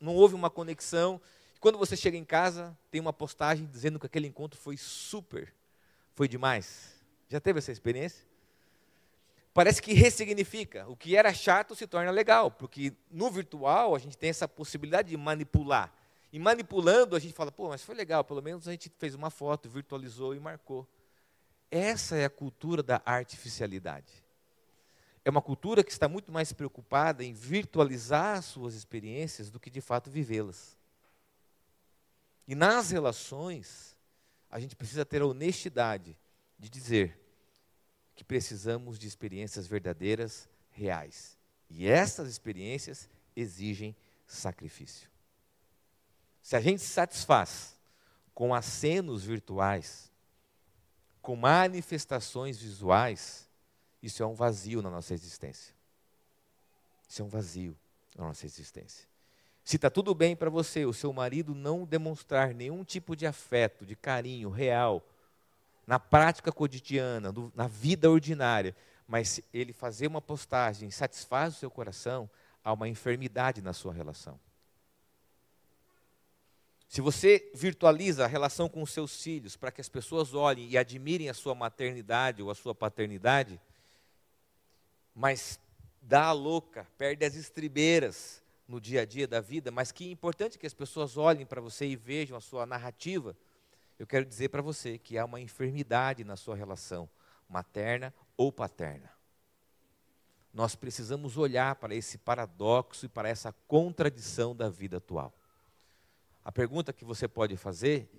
não 0.01 0.13
houve 0.13 0.35
uma 0.35 0.49
conexão, 0.49 1.21
quando 1.61 1.77
você 1.77 1.95
chega 1.95 2.17
em 2.17 2.25
casa, 2.25 2.77
tem 2.91 2.99
uma 2.99 3.13
postagem 3.13 3.65
dizendo 3.67 4.01
que 4.01 4.05
aquele 4.05 4.27
encontro 4.27 4.59
foi 4.59 4.75
super, 4.75 5.53
foi 6.13 6.27
demais. 6.27 7.01
Já 7.29 7.39
teve 7.39 7.59
essa 7.59 7.71
experiência? 7.71 8.27
Parece 9.53 9.81
que 9.81 9.93
ressignifica. 9.93 10.87
O 10.87 10.95
que 10.95 11.15
era 11.15 11.33
chato 11.33 11.75
se 11.75 11.85
torna 11.85 12.09
legal, 12.09 12.49
porque 12.49 12.93
no 13.09 13.29
virtual 13.29 13.95
a 13.95 13.99
gente 13.99 14.17
tem 14.17 14.29
essa 14.29 14.47
possibilidade 14.47 15.09
de 15.09 15.17
manipular. 15.17 15.93
E 16.31 16.39
manipulando 16.39 17.15
a 17.15 17.19
gente 17.19 17.33
fala, 17.33 17.51
pô, 17.51 17.67
mas 17.67 17.83
foi 17.83 17.93
legal, 17.93 18.23
pelo 18.23 18.41
menos 18.41 18.67
a 18.67 18.71
gente 18.71 18.89
fez 18.97 19.13
uma 19.13 19.29
foto, 19.29 19.69
virtualizou 19.69 20.33
e 20.33 20.39
marcou. 20.39 20.87
Essa 21.69 22.15
é 22.15 22.25
a 22.25 22.29
cultura 22.29 22.81
da 22.81 23.01
artificialidade. 23.05 24.13
É 25.23 25.29
uma 25.29 25.41
cultura 25.41 25.83
que 25.83 25.91
está 25.91 26.07
muito 26.07 26.31
mais 26.31 26.53
preocupada 26.53 27.23
em 27.23 27.33
virtualizar 27.33 28.41
suas 28.41 28.73
experiências 28.73 29.51
do 29.51 29.59
que 29.59 29.69
de 29.69 29.81
fato 29.81 30.09
vivê-las. 30.09 30.77
E 32.47 32.55
nas 32.55 32.91
relações, 32.91 33.95
a 34.49 34.59
gente 34.59 34.75
precisa 34.75 35.05
ter 35.05 35.21
a 35.21 35.25
honestidade 35.25 36.17
de 36.57 36.69
dizer 36.69 37.20
que 38.15 38.23
precisamos 38.23 38.99
de 38.99 39.07
experiências 39.07 39.67
verdadeiras, 39.67 40.49
reais. 40.71 41.37
E 41.69 41.87
essas 41.87 42.29
experiências 42.29 43.09
exigem 43.35 43.95
sacrifício. 44.27 45.09
Se 46.41 46.55
a 46.55 46.59
gente 46.59 46.81
se 46.81 46.87
satisfaz 46.87 47.75
com 48.33 48.53
acenos 48.53 49.23
virtuais, 49.23 50.11
com 51.21 51.35
manifestações 51.35 52.57
visuais, 52.57 53.47
isso 54.01 54.23
é 54.23 54.25
um 54.25 54.33
vazio 54.33 54.81
na 54.81 54.89
nossa 54.89 55.13
existência. 55.13 55.73
Isso 57.07 57.21
é 57.21 57.25
um 57.25 57.29
vazio 57.29 57.77
na 58.15 58.25
nossa 58.25 58.45
existência. 58.45 59.07
Se 59.63 59.75
está 59.75 59.89
tudo 59.89 60.15
bem 60.15 60.35
para 60.35 60.49
você, 60.49 60.85
o 60.85 60.93
seu 60.93 61.13
marido 61.13 61.53
não 61.53 61.85
demonstrar 61.85 62.53
nenhum 62.53 62.83
tipo 62.83 63.15
de 63.15 63.27
afeto, 63.27 63.85
de 63.85 63.95
carinho 63.95 64.49
real, 64.49 65.05
na 65.85 65.99
prática 65.99 66.51
cotidiana, 66.51 67.33
na 67.55 67.67
vida 67.67 68.09
ordinária, 68.09 68.75
mas 69.07 69.41
ele 69.53 69.73
fazer 69.73 70.07
uma 70.07 70.21
postagem 70.21 70.89
satisfaz 70.89 71.55
o 71.55 71.59
seu 71.59 71.69
coração, 71.69 72.29
há 72.63 72.71
uma 72.71 72.87
enfermidade 72.87 73.61
na 73.61 73.73
sua 73.73 73.93
relação. 73.93 74.39
Se 76.87 76.99
você 76.99 77.49
virtualiza 77.53 78.25
a 78.25 78.27
relação 78.27 78.67
com 78.67 78.81
os 78.81 78.91
seus 78.91 79.23
filhos 79.23 79.55
para 79.55 79.71
que 79.71 79.79
as 79.79 79.87
pessoas 79.87 80.33
olhem 80.33 80.69
e 80.69 80.77
admirem 80.77 81.29
a 81.29 81.33
sua 81.33 81.55
maternidade 81.55 82.43
ou 82.43 82.51
a 82.51 82.55
sua 82.55 82.75
paternidade, 82.75 83.59
mas 85.15 85.57
dá 86.01 86.25
a 86.25 86.31
louca, 86.33 86.85
perde 86.97 87.25
as 87.25 87.35
estribeiras 87.35 88.41
no 88.67 88.79
dia 88.79 89.01
a 89.01 89.05
dia 89.05 89.27
da 89.27 89.39
vida, 89.39 89.71
mas 89.71 89.91
que 89.91 90.07
é 90.07 90.11
importante 90.11 90.57
que 90.57 90.67
as 90.67 90.73
pessoas 90.73 91.17
olhem 91.17 91.45
para 91.45 91.61
você 91.61 91.85
e 91.85 91.95
vejam 91.95 92.37
a 92.37 92.41
sua 92.41 92.65
narrativa, 92.65 93.35
eu 94.01 94.07
quero 94.07 94.25
dizer 94.25 94.49
para 94.49 94.63
você 94.63 94.97
que 94.97 95.15
há 95.15 95.23
uma 95.23 95.39
enfermidade 95.39 96.23
na 96.23 96.35
sua 96.35 96.55
relação 96.55 97.07
materna 97.47 98.11
ou 98.35 98.51
paterna. 98.51 99.11
Nós 100.51 100.73
precisamos 100.73 101.37
olhar 101.37 101.75
para 101.75 101.93
esse 101.93 102.17
paradoxo 102.17 103.05
e 103.05 103.09
para 103.09 103.29
essa 103.29 103.53
contradição 103.67 104.55
da 104.55 104.69
vida 104.69 104.97
atual. 104.97 105.31
A 106.43 106.51
pergunta 106.51 106.91
que 106.91 107.05
você 107.05 107.27
pode 107.27 107.55
fazer, 107.55 108.09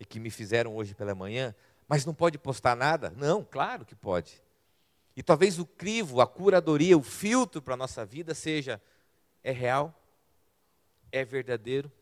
e 0.00 0.04
que 0.04 0.18
me 0.18 0.30
fizeram 0.30 0.74
hoje 0.74 0.96
pela 0.96 1.14
manhã, 1.14 1.54
mas 1.86 2.04
não 2.04 2.12
pode 2.12 2.36
postar 2.36 2.74
nada? 2.74 3.10
Não, 3.16 3.44
claro 3.44 3.84
que 3.84 3.94
pode. 3.94 4.42
E 5.14 5.22
talvez 5.22 5.60
o 5.60 5.64
crivo, 5.64 6.20
a 6.20 6.26
curadoria, 6.26 6.98
o 6.98 7.04
filtro 7.04 7.62
para 7.62 7.74
a 7.74 7.76
nossa 7.76 8.04
vida 8.04 8.34
seja: 8.34 8.82
é 9.44 9.52
real? 9.52 9.94
É 11.12 11.24
verdadeiro? 11.24 11.92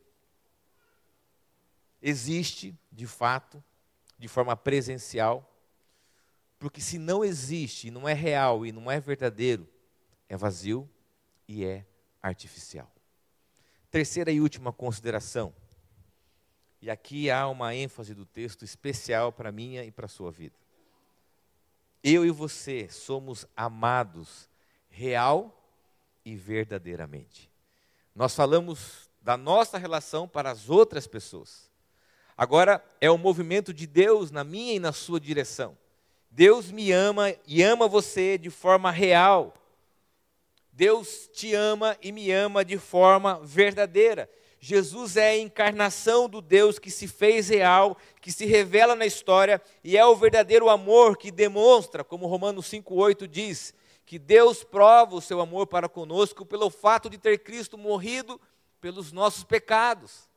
Existe, 2.01 2.79
de 2.93 3.07
fato, 3.07 3.63
de 4.19 4.29
forma 4.29 4.57
presencial? 4.57 5.49
Porque 6.59 6.81
se 6.81 6.99
não 6.99 7.25
existe, 7.25 7.91
não 7.91 8.09
é 8.09 8.13
real 8.13 8.67
e 8.67 8.73
não 8.73 8.91
é 8.91 9.01
verdadeiro, 9.01 9.69
é 10.29 10.37
vazio 10.37 10.89
e 11.47 11.65
é 11.65 11.87
artificial. 12.23 12.91
Terceira 13.91 14.31
e 14.31 14.41
última 14.41 14.73
consideração. 14.73 15.55
E 16.81 16.91
aqui 16.91 17.31
há 17.31 17.49
uma 17.49 17.75
ênfase 17.75 18.15
do 18.15 18.27
texto 18.27 18.65
especial 18.65 19.33
para 19.33 19.51
minha 19.51 19.85
e 19.85 19.91
para 19.91 20.07
a 20.07 20.09
sua 20.09 20.31
vida. 20.31 20.57
Eu 22.03 22.25
e 22.25 22.31
você 22.31 22.89
somos 22.89 23.47
amados 23.57 24.49
real 24.89 25.55
e 26.25 26.37
verdadeiramente. 26.37 27.51
Nós 28.15 28.35
falamos 28.35 29.09
da 29.21 29.37
nossa 29.37 29.79
relação 29.79 30.29
para 30.29 30.51
as 30.51 30.69
outras 30.71 31.07
pessoas. 31.07 31.68
Agora 32.39 32.81
é 33.01 33.11
o 33.11 33.19
movimento 33.19 33.75
de 33.75 33.85
Deus 33.85 34.31
na 34.31 34.45
minha 34.45 34.75
e 34.75 34.79
na 34.79 34.93
sua 34.93 35.19
direção. 35.19 35.77
Deus 36.31 36.71
me 36.71 36.93
ama 36.93 37.35
e 37.45 37.65
ama 37.65 37.89
você 37.89 38.39
de 38.39 38.49
forma 38.49 38.93
real. 38.93 39.53
Deus 40.73 41.29
te 41.33 41.53
ama 41.53 41.97
e 42.01 42.13
me 42.13 42.31
ama 42.31 42.65
de 42.65 42.79
forma 42.79 43.41
verdadeira. 43.43 44.31
Jesus 44.61 45.17
é 45.17 45.31
a 45.31 45.39
encarnação 45.39 46.29
do 46.29 46.41
Deus 46.41 46.79
que 46.79 46.93
se 46.93 47.09
fez 47.09 47.49
real, 47.49 47.97
que 48.21 48.31
se 48.31 48.47
revela 48.47 48.95
na 48.95 49.05
história 49.05 49.61
e 49.83 49.97
é 49.97 50.07
o 50.07 50.15
verdadeiro 50.15 50.69
amor 50.69 51.17
que 51.17 51.33
demonstra, 51.33 52.05
como 52.05 52.29
Romanos 52.29 52.67
5,8 52.67 53.27
diz, 53.27 53.75
que 54.07 54.17
Deus 54.17 54.63
prova 54.63 55.17
o 55.17 55.21
seu 55.21 55.41
amor 55.41 55.67
para 55.67 55.89
conosco 55.89 56.47
pelo 56.47 56.71
fato 56.71 57.11
de 57.11 57.19
ter 57.19 57.39
Cristo 57.39 57.77
morrido 57.77 58.41
pelos 58.81 59.11
nossos 59.11 59.43
pecados. 59.43 60.28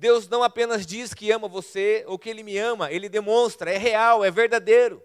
Deus 0.00 0.28
não 0.28 0.42
apenas 0.42 0.84
diz 0.84 1.14
que 1.14 1.30
ama 1.30 1.46
você 1.46 2.04
ou 2.08 2.18
que 2.18 2.28
Ele 2.28 2.42
me 2.42 2.58
ama, 2.58 2.90
Ele 2.90 3.08
demonstra, 3.08 3.70
é 3.70 3.78
real, 3.78 4.24
é 4.24 4.30
verdadeiro. 4.32 5.00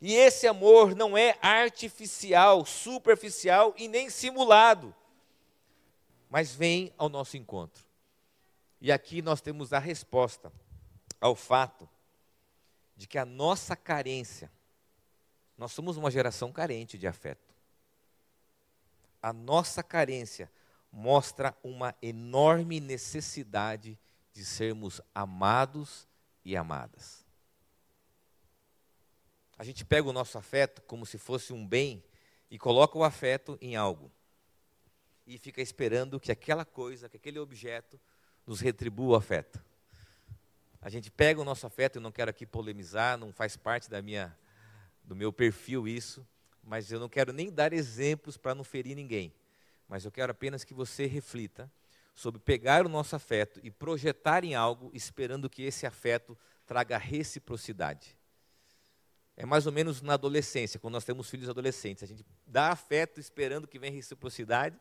E 0.00 0.14
esse 0.14 0.46
amor 0.46 0.94
não 0.94 1.18
é 1.18 1.36
artificial, 1.42 2.64
superficial 2.64 3.74
e 3.76 3.86
nem 3.88 4.08
simulado 4.08 4.94
mas 6.32 6.54
vem 6.54 6.94
ao 6.96 7.10
nosso 7.10 7.36
encontro. 7.36 7.84
E 8.80 8.90
aqui 8.90 9.20
nós 9.20 9.42
temos 9.42 9.74
a 9.74 9.78
resposta 9.78 10.50
ao 11.20 11.36
fato 11.36 11.86
de 12.96 13.06
que 13.06 13.18
a 13.18 13.26
nossa 13.26 13.76
carência, 13.76 14.50
nós 15.58 15.72
somos 15.72 15.98
uma 15.98 16.10
geração 16.10 16.50
carente 16.50 16.96
de 16.96 17.06
afeto. 17.06 17.54
A 19.20 19.30
nossa 19.30 19.82
carência 19.82 20.50
mostra 20.92 21.56
uma 21.64 21.94
enorme 22.02 22.78
necessidade 22.78 23.98
de 24.32 24.44
sermos 24.44 25.00
amados 25.14 26.06
e 26.44 26.56
amadas. 26.56 27.24
A 29.56 29.64
gente 29.64 29.84
pega 29.84 30.08
o 30.08 30.12
nosso 30.12 30.36
afeto 30.36 30.82
como 30.82 31.06
se 31.06 31.16
fosse 31.16 31.52
um 31.52 31.66
bem 31.66 32.04
e 32.50 32.58
coloca 32.58 32.98
o 32.98 33.04
afeto 33.04 33.56
em 33.60 33.74
algo 33.74 34.12
e 35.26 35.38
fica 35.38 35.62
esperando 35.62 36.20
que 36.20 36.32
aquela 36.32 36.64
coisa, 36.64 37.08
que 37.08 37.16
aquele 37.16 37.38
objeto 37.38 37.98
nos 38.46 38.60
retribua 38.60 39.12
o 39.12 39.14
afeto. 39.14 39.64
A 40.80 40.90
gente 40.90 41.10
pega 41.10 41.40
o 41.40 41.44
nosso 41.44 41.66
afeto, 41.66 41.96
eu 41.96 42.02
não 42.02 42.10
quero 42.10 42.30
aqui 42.30 42.44
polemizar, 42.44 43.16
não 43.16 43.32
faz 43.32 43.56
parte 43.56 43.88
da 43.88 44.02
minha, 44.02 44.36
do 45.04 45.14
meu 45.14 45.32
perfil 45.32 45.86
isso, 45.86 46.26
mas 46.62 46.90
eu 46.90 46.98
não 46.98 47.08
quero 47.08 47.32
nem 47.32 47.52
dar 47.52 47.72
exemplos 47.72 48.36
para 48.36 48.54
não 48.54 48.64
ferir 48.64 48.96
ninguém. 48.96 49.32
Mas 49.88 50.04
eu 50.04 50.10
quero 50.10 50.32
apenas 50.32 50.64
que 50.64 50.74
você 50.74 51.06
reflita 51.06 51.70
sobre 52.14 52.40
pegar 52.40 52.84
o 52.84 52.88
nosso 52.88 53.16
afeto 53.16 53.60
e 53.62 53.70
projetar 53.70 54.44
em 54.44 54.54
algo, 54.54 54.90
esperando 54.92 55.48
que 55.48 55.62
esse 55.62 55.86
afeto 55.86 56.36
traga 56.66 56.98
reciprocidade. 56.98 58.16
É 59.36 59.46
mais 59.46 59.66
ou 59.66 59.72
menos 59.72 60.02
na 60.02 60.14
adolescência, 60.14 60.78
quando 60.78 60.94
nós 60.94 61.04
temos 61.04 61.28
filhos 61.28 61.48
adolescentes. 61.48 62.02
A 62.02 62.06
gente 62.06 62.24
dá 62.46 62.70
afeto 62.70 63.18
esperando 63.18 63.66
que 63.66 63.78
venha 63.78 63.92
reciprocidade, 63.92 64.78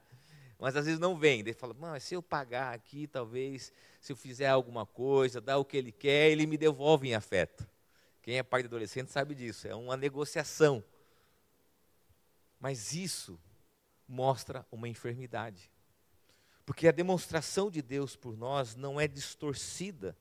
mas 0.60 0.76
às 0.76 0.86
vezes 0.86 1.00
não 1.00 1.18
vem. 1.18 1.40
Ele 1.40 1.54
fala, 1.54 1.74
mas 1.74 2.04
se 2.04 2.14
eu 2.14 2.22
pagar 2.22 2.74
aqui, 2.74 3.08
talvez, 3.08 3.72
se 4.00 4.12
eu 4.12 4.16
fizer 4.16 4.48
alguma 4.48 4.86
coisa, 4.86 5.40
dar 5.40 5.58
o 5.58 5.66
que 5.66 5.78
ele 5.78 5.92
quer, 5.92 6.30
ele 6.30 6.46
me 6.46 6.58
devolve 6.58 7.08
em 7.08 7.16
afeto. 7.16 7.68
Quem 8.22 8.38
é 8.38 8.44
pai 8.44 8.62
de 8.62 8.68
adolescente 8.68 9.12
sabe 9.12 9.34
disso, 9.34 9.68
é 9.68 9.74
uma 9.74 9.98
negociação. 9.98 10.84
Mas 12.60 12.94
isso 12.94 13.40
mostra 14.12 14.67
uma 14.69 14.89
enfermidade. 14.89 15.71
Porque 16.65 16.88
a 16.88 16.91
demonstração 16.91 17.71
de 17.71 17.82
Deus 17.82 18.15
por 18.15 18.38
nós 18.38 18.76
não 18.76 19.00
é 19.00 19.08
distorcida 19.08 20.15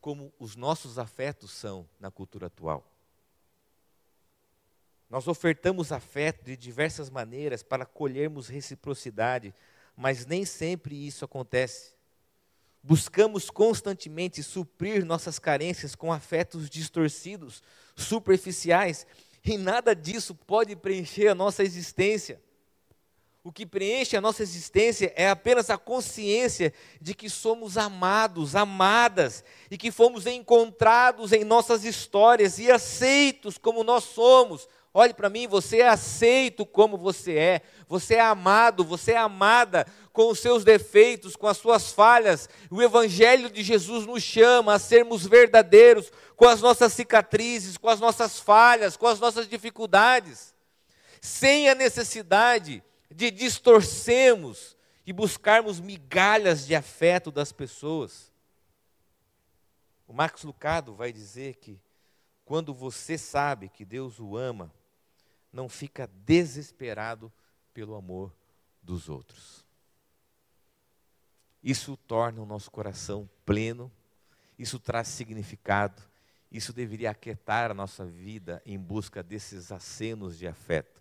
como 0.00 0.32
os 0.38 0.54
nossos 0.54 0.98
afetos 0.98 1.50
são 1.50 1.86
na 1.98 2.10
cultura 2.10 2.46
atual. 2.46 2.86
Nós 5.10 5.26
ofertamos 5.26 5.90
afeto 5.90 6.44
de 6.44 6.56
diversas 6.56 7.10
maneiras 7.10 7.64
para 7.64 7.84
colhermos 7.84 8.46
reciprocidade, 8.46 9.52
mas 9.96 10.24
nem 10.24 10.44
sempre 10.44 10.94
isso 10.94 11.24
acontece. 11.24 11.92
Buscamos 12.80 13.50
constantemente 13.50 14.42
suprir 14.44 15.04
nossas 15.04 15.40
carências 15.40 15.96
com 15.96 16.12
afetos 16.12 16.70
distorcidos, 16.70 17.62
superficiais, 17.96 19.06
e 19.44 19.58
nada 19.58 19.94
disso 19.94 20.34
pode 20.34 20.76
preencher 20.76 21.28
a 21.28 21.34
nossa 21.34 21.64
existência. 21.64 22.40
O 23.42 23.50
que 23.50 23.64
preenche 23.64 24.16
a 24.16 24.20
nossa 24.20 24.42
existência 24.42 25.12
é 25.16 25.28
apenas 25.28 25.70
a 25.70 25.78
consciência 25.78 26.74
de 27.00 27.14
que 27.14 27.30
somos 27.30 27.78
amados, 27.78 28.54
amadas, 28.54 29.42
e 29.70 29.78
que 29.78 29.90
fomos 29.90 30.26
encontrados 30.26 31.32
em 31.32 31.42
nossas 31.42 31.84
histórias 31.84 32.58
e 32.58 32.70
aceitos 32.70 33.56
como 33.56 33.82
nós 33.82 34.04
somos, 34.04 34.68
Olhe 34.92 35.14
para 35.14 35.30
mim, 35.30 35.46
você 35.46 35.78
é 35.78 35.88
aceito 35.88 36.66
como 36.66 36.98
você 36.98 37.36
é, 37.36 37.62
você 37.86 38.16
é 38.16 38.20
amado, 38.20 38.84
você 38.84 39.12
é 39.12 39.16
amada 39.16 39.86
com 40.12 40.28
os 40.28 40.40
seus 40.40 40.64
defeitos, 40.64 41.36
com 41.36 41.46
as 41.46 41.58
suas 41.58 41.92
falhas. 41.92 42.48
O 42.68 42.82
Evangelho 42.82 43.48
de 43.48 43.62
Jesus 43.62 44.04
nos 44.04 44.20
chama 44.20 44.74
a 44.74 44.80
sermos 44.80 45.24
verdadeiros 45.24 46.10
com 46.34 46.44
as 46.44 46.60
nossas 46.60 46.92
cicatrizes, 46.92 47.78
com 47.78 47.88
as 47.88 48.00
nossas 48.00 48.40
falhas, 48.40 48.96
com 48.96 49.06
as 49.06 49.20
nossas 49.20 49.48
dificuldades, 49.48 50.52
sem 51.20 51.68
a 51.68 51.74
necessidade 51.76 52.82
de 53.10 53.30
distorcermos 53.30 54.76
e 55.04 55.12
buscarmos 55.12 55.80
migalhas 55.80 56.66
de 56.66 56.74
afeto 56.74 57.30
das 57.30 57.52
pessoas. 57.52 58.30
O 60.06 60.12
Max 60.12 60.42
Lucado 60.44 60.94
vai 60.94 61.12
dizer 61.12 61.56
que 61.56 61.80
quando 62.44 62.74
você 62.74 63.16
sabe 63.16 63.68
que 63.68 63.84
Deus 63.84 64.18
o 64.18 64.36
ama, 64.36 64.72
não 65.52 65.68
fica 65.68 66.08
desesperado 66.24 67.32
pelo 67.72 67.94
amor 67.94 68.32
dos 68.82 69.08
outros. 69.08 69.64
Isso 71.62 71.96
torna 71.96 72.40
o 72.40 72.46
nosso 72.46 72.70
coração 72.70 73.28
pleno, 73.44 73.90
isso 74.58 74.78
traz 74.78 75.08
significado, 75.08 76.02
isso 76.50 76.72
deveria 76.72 77.10
aquietar 77.10 77.70
a 77.70 77.74
nossa 77.74 78.04
vida 78.04 78.62
em 78.64 78.78
busca 78.78 79.22
desses 79.22 79.70
acenos 79.70 80.38
de 80.38 80.46
afeto, 80.46 80.99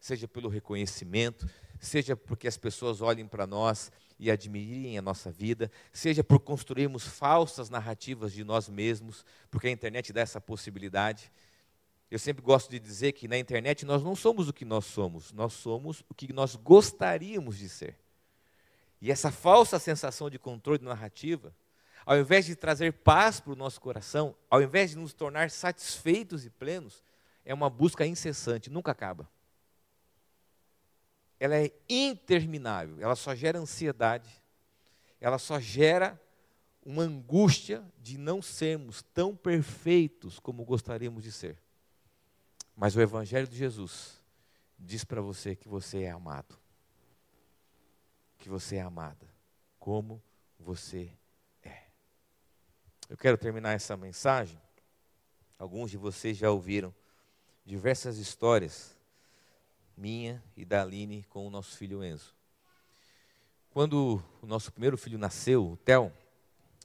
seja 0.00 0.28
pelo 0.28 0.48
reconhecimento, 0.48 1.48
seja 1.80 2.16
porque 2.16 2.48
as 2.48 2.56
pessoas 2.56 3.00
olhem 3.00 3.26
para 3.26 3.46
nós 3.46 3.90
e 4.18 4.30
admirem 4.30 4.98
a 4.98 5.02
nossa 5.02 5.30
vida, 5.30 5.70
seja 5.92 6.24
por 6.24 6.40
construirmos 6.40 7.06
falsas 7.06 7.70
narrativas 7.70 8.32
de 8.32 8.42
nós 8.42 8.68
mesmos, 8.68 9.24
porque 9.50 9.68
a 9.68 9.70
internet 9.70 10.12
dá 10.12 10.20
essa 10.20 10.40
possibilidade. 10.40 11.30
Eu 12.10 12.18
sempre 12.18 12.42
gosto 12.42 12.70
de 12.70 12.78
dizer 12.78 13.12
que 13.12 13.28
na 13.28 13.38
internet 13.38 13.84
nós 13.84 14.02
não 14.02 14.16
somos 14.16 14.48
o 14.48 14.52
que 14.52 14.64
nós 14.64 14.86
somos, 14.86 15.32
nós 15.32 15.52
somos 15.52 16.02
o 16.08 16.14
que 16.14 16.32
nós 16.32 16.56
gostaríamos 16.56 17.58
de 17.58 17.68
ser. 17.68 17.96
E 19.00 19.12
essa 19.12 19.30
falsa 19.30 19.78
sensação 19.78 20.28
de 20.28 20.38
controle 20.38 20.78
de 20.78 20.84
narrativa, 20.84 21.54
ao 22.04 22.18
invés 22.18 22.46
de 22.46 22.56
trazer 22.56 22.92
paz 22.92 23.38
para 23.38 23.52
o 23.52 23.56
nosso 23.56 23.80
coração, 23.80 24.34
ao 24.50 24.62
invés 24.62 24.90
de 24.90 24.96
nos 24.96 25.12
tornar 25.12 25.50
satisfeitos 25.50 26.44
e 26.44 26.50
plenos, 26.50 27.04
é 27.44 27.54
uma 27.54 27.70
busca 27.70 28.06
incessante, 28.06 28.70
nunca 28.70 28.90
acaba. 28.90 29.28
Ela 31.40 31.56
é 31.56 31.72
interminável, 31.88 32.96
ela 33.00 33.14
só 33.14 33.34
gera 33.34 33.58
ansiedade, 33.58 34.30
ela 35.20 35.38
só 35.38 35.60
gera 35.60 36.20
uma 36.84 37.02
angústia 37.02 37.84
de 37.98 38.16
não 38.16 38.40
sermos 38.40 39.02
tão 39.02 39.36
perfeitos 39.36 40.38
como 40.38 40.64
gostaríamos 40.64 41.22
de 41.22 41.30
ser. 41.30 41.58
Mas 42.74 42.96
o 42.96 43.00
Evangelho 43.00 43.46
de 43.46 43.56
Jesus 43.56 44.22
diz 44.78 45.04
para 45.04 45.20
você 45.20 45.54
que 45.54 45.68
você 45.68 46.02
é 46.02 46.10
amado. 46.10 46.56
Que 48.38 48.48
você 48.48 48.76
é 48.76 48.80
amada. 48.80 49.28
Como 49.78 50.22
você 50.58 51.10
é. 51.62 51.82
Eu 53.08 53.16
quero 53.16 53.36
terminar 53.36 53.72
essa 53.72 53.96
mensagem. 53.96 54.60
Alguns 55.58 55.90
de 55.90 55.96
vocês 55.96 56.36
já 56.36 56.50
ouviram 56.50 56.94
diversas 57.66 58.16
histórias, 58.16 58.96
minha 59.98 60.42
e 60.56 60.64
da 60.64 60.82
Aline, 60.82 61.24
com 61.24 61.46
o 61.46 61.50
nosso 61.50 61.76
filho 61.76 62.04
Enzo. 62.04 62.34
Quando 63.70 64.22
o 64.40 64.46
nosso 64.46 64.72
primeiro 64.72 64.96
filho 64.96 65.18
nasceu, 65.18 65.72
o 65.72 65.76
Theo, 65.76 66.12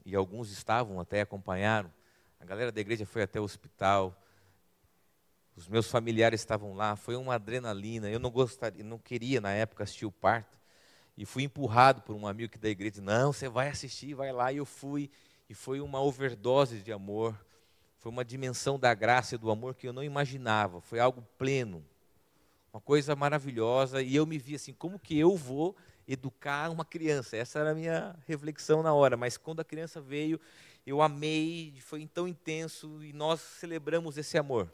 e 0.06 0.16
alguns 0.16 0.52
estavam 0.52 1.00
até 1.00 1.22
acompanharam, 1.22 1.92
a 2.40 2.46
galera 2.46 2.72
da 2.72 2.82
igreja 2.82 3.06
foi 3.06 3.22
até 3.22 3.40
o 3.40 3.44
hospital, 3.44 4.20
os 5.56 5.68
meus 5.68 5.88
familiares 5.90 6.42
estavam 6.42 6.74
lá, 6.74 6.96
foi 6.96 7.16
uma 7.16 7.36
adrenalina. 7.36 8.10
Eu 8.10 8.20
não 8.20 8.32
gostaria, 8.32 8.84
não 8.84 8.98
queria 8.98 9.40
na 9.40 9.52
época 9.52 9.84
assistir 9.84 10.06
o 10.06 10.12
parto. 10.12 10.58
E 11.16 11.26
fui 11.26 11.44
empurrado 11.44 12.02
por 12.02 12.16
um 12.16 12.26
amigo 12.26 12.52
que 12.52 12.58
da 12.58 12.70
igreja, 12.70 13.02
não, 13.02 13.32
você 13.32 13.48
vai 13.48 13.70
assistir, 13.70 14.16
vai 14.16 14.32
lá. 14.32 14.52
E 14.52 14.58
eu 14.58 14.66
fui, 14.66 15.12
e 15.48 15.54
foi 15.54 15.80
uma 15.80 16.02
overdose 16.02 16.80
de 16.80 16.92
amor. 16.92 17.40
Foi 18.00 18.12
uma 18.12 18.26
dimensão 18.26 18.80
da 18.80 18.94
graça 18.94 19.36
e 19.36 19.38
do 19.38 19.52
amor 19.52 19.76
que 19.76 19.88
eu 19.88 19.94
não 19.94 20.04
imaginava. 20.04 20.82
Foi 20.82 21.00
algo 21.00 21.22
pleno, 21.38 21.86
uma 22.74 22.82
coisa 22.82 23.16
maravilhosa. 23.16 24.02
E 24.02 24.16
eu 24.16 24.26
me 24.26 24.40
vi 24.40 24.56
assim, 24.56 24.74
como 24.74 24.98
que 24.98 25.18
eu 25.18 25.38
vou 25.38 25.76
educar 26.08 26.72
uma 26.72 26.84
criança? 26.84 27.38
Essa 27.38 27.60
era 27.60 27.72
a 27.72 27.76
minha 27.76 28.16
reflexão 28.26 28.82
na 28.82 28.92
hora. 28.92 29.16
Mas 29.16 29.38
quando 29.38 29.60
a 29.60 29.64
criança 29.64 30.02
veio, 30.02 30.42
eu 30.86 31.00
amei, 31.00 31.76
foi 31.82 32.06
tão 32.08 32.28
intenso 32.28 33.04
e 33.04 33.14
nós 33.14 33.40
celebramos 33.40 34.18
esse 34.18 34.40
amor. 34.40 34.74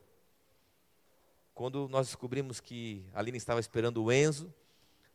Quando 1.54 1.90
nós 1.90 2.08
descobrimos 2.08 2.62
que 2.62 3.06
a 3.14 3.20
Aline 3.20 3.38
estava 3.38 3.60
esperando 3.60 4.02
o 4.02 4.10
Enzo, 4.10 4.52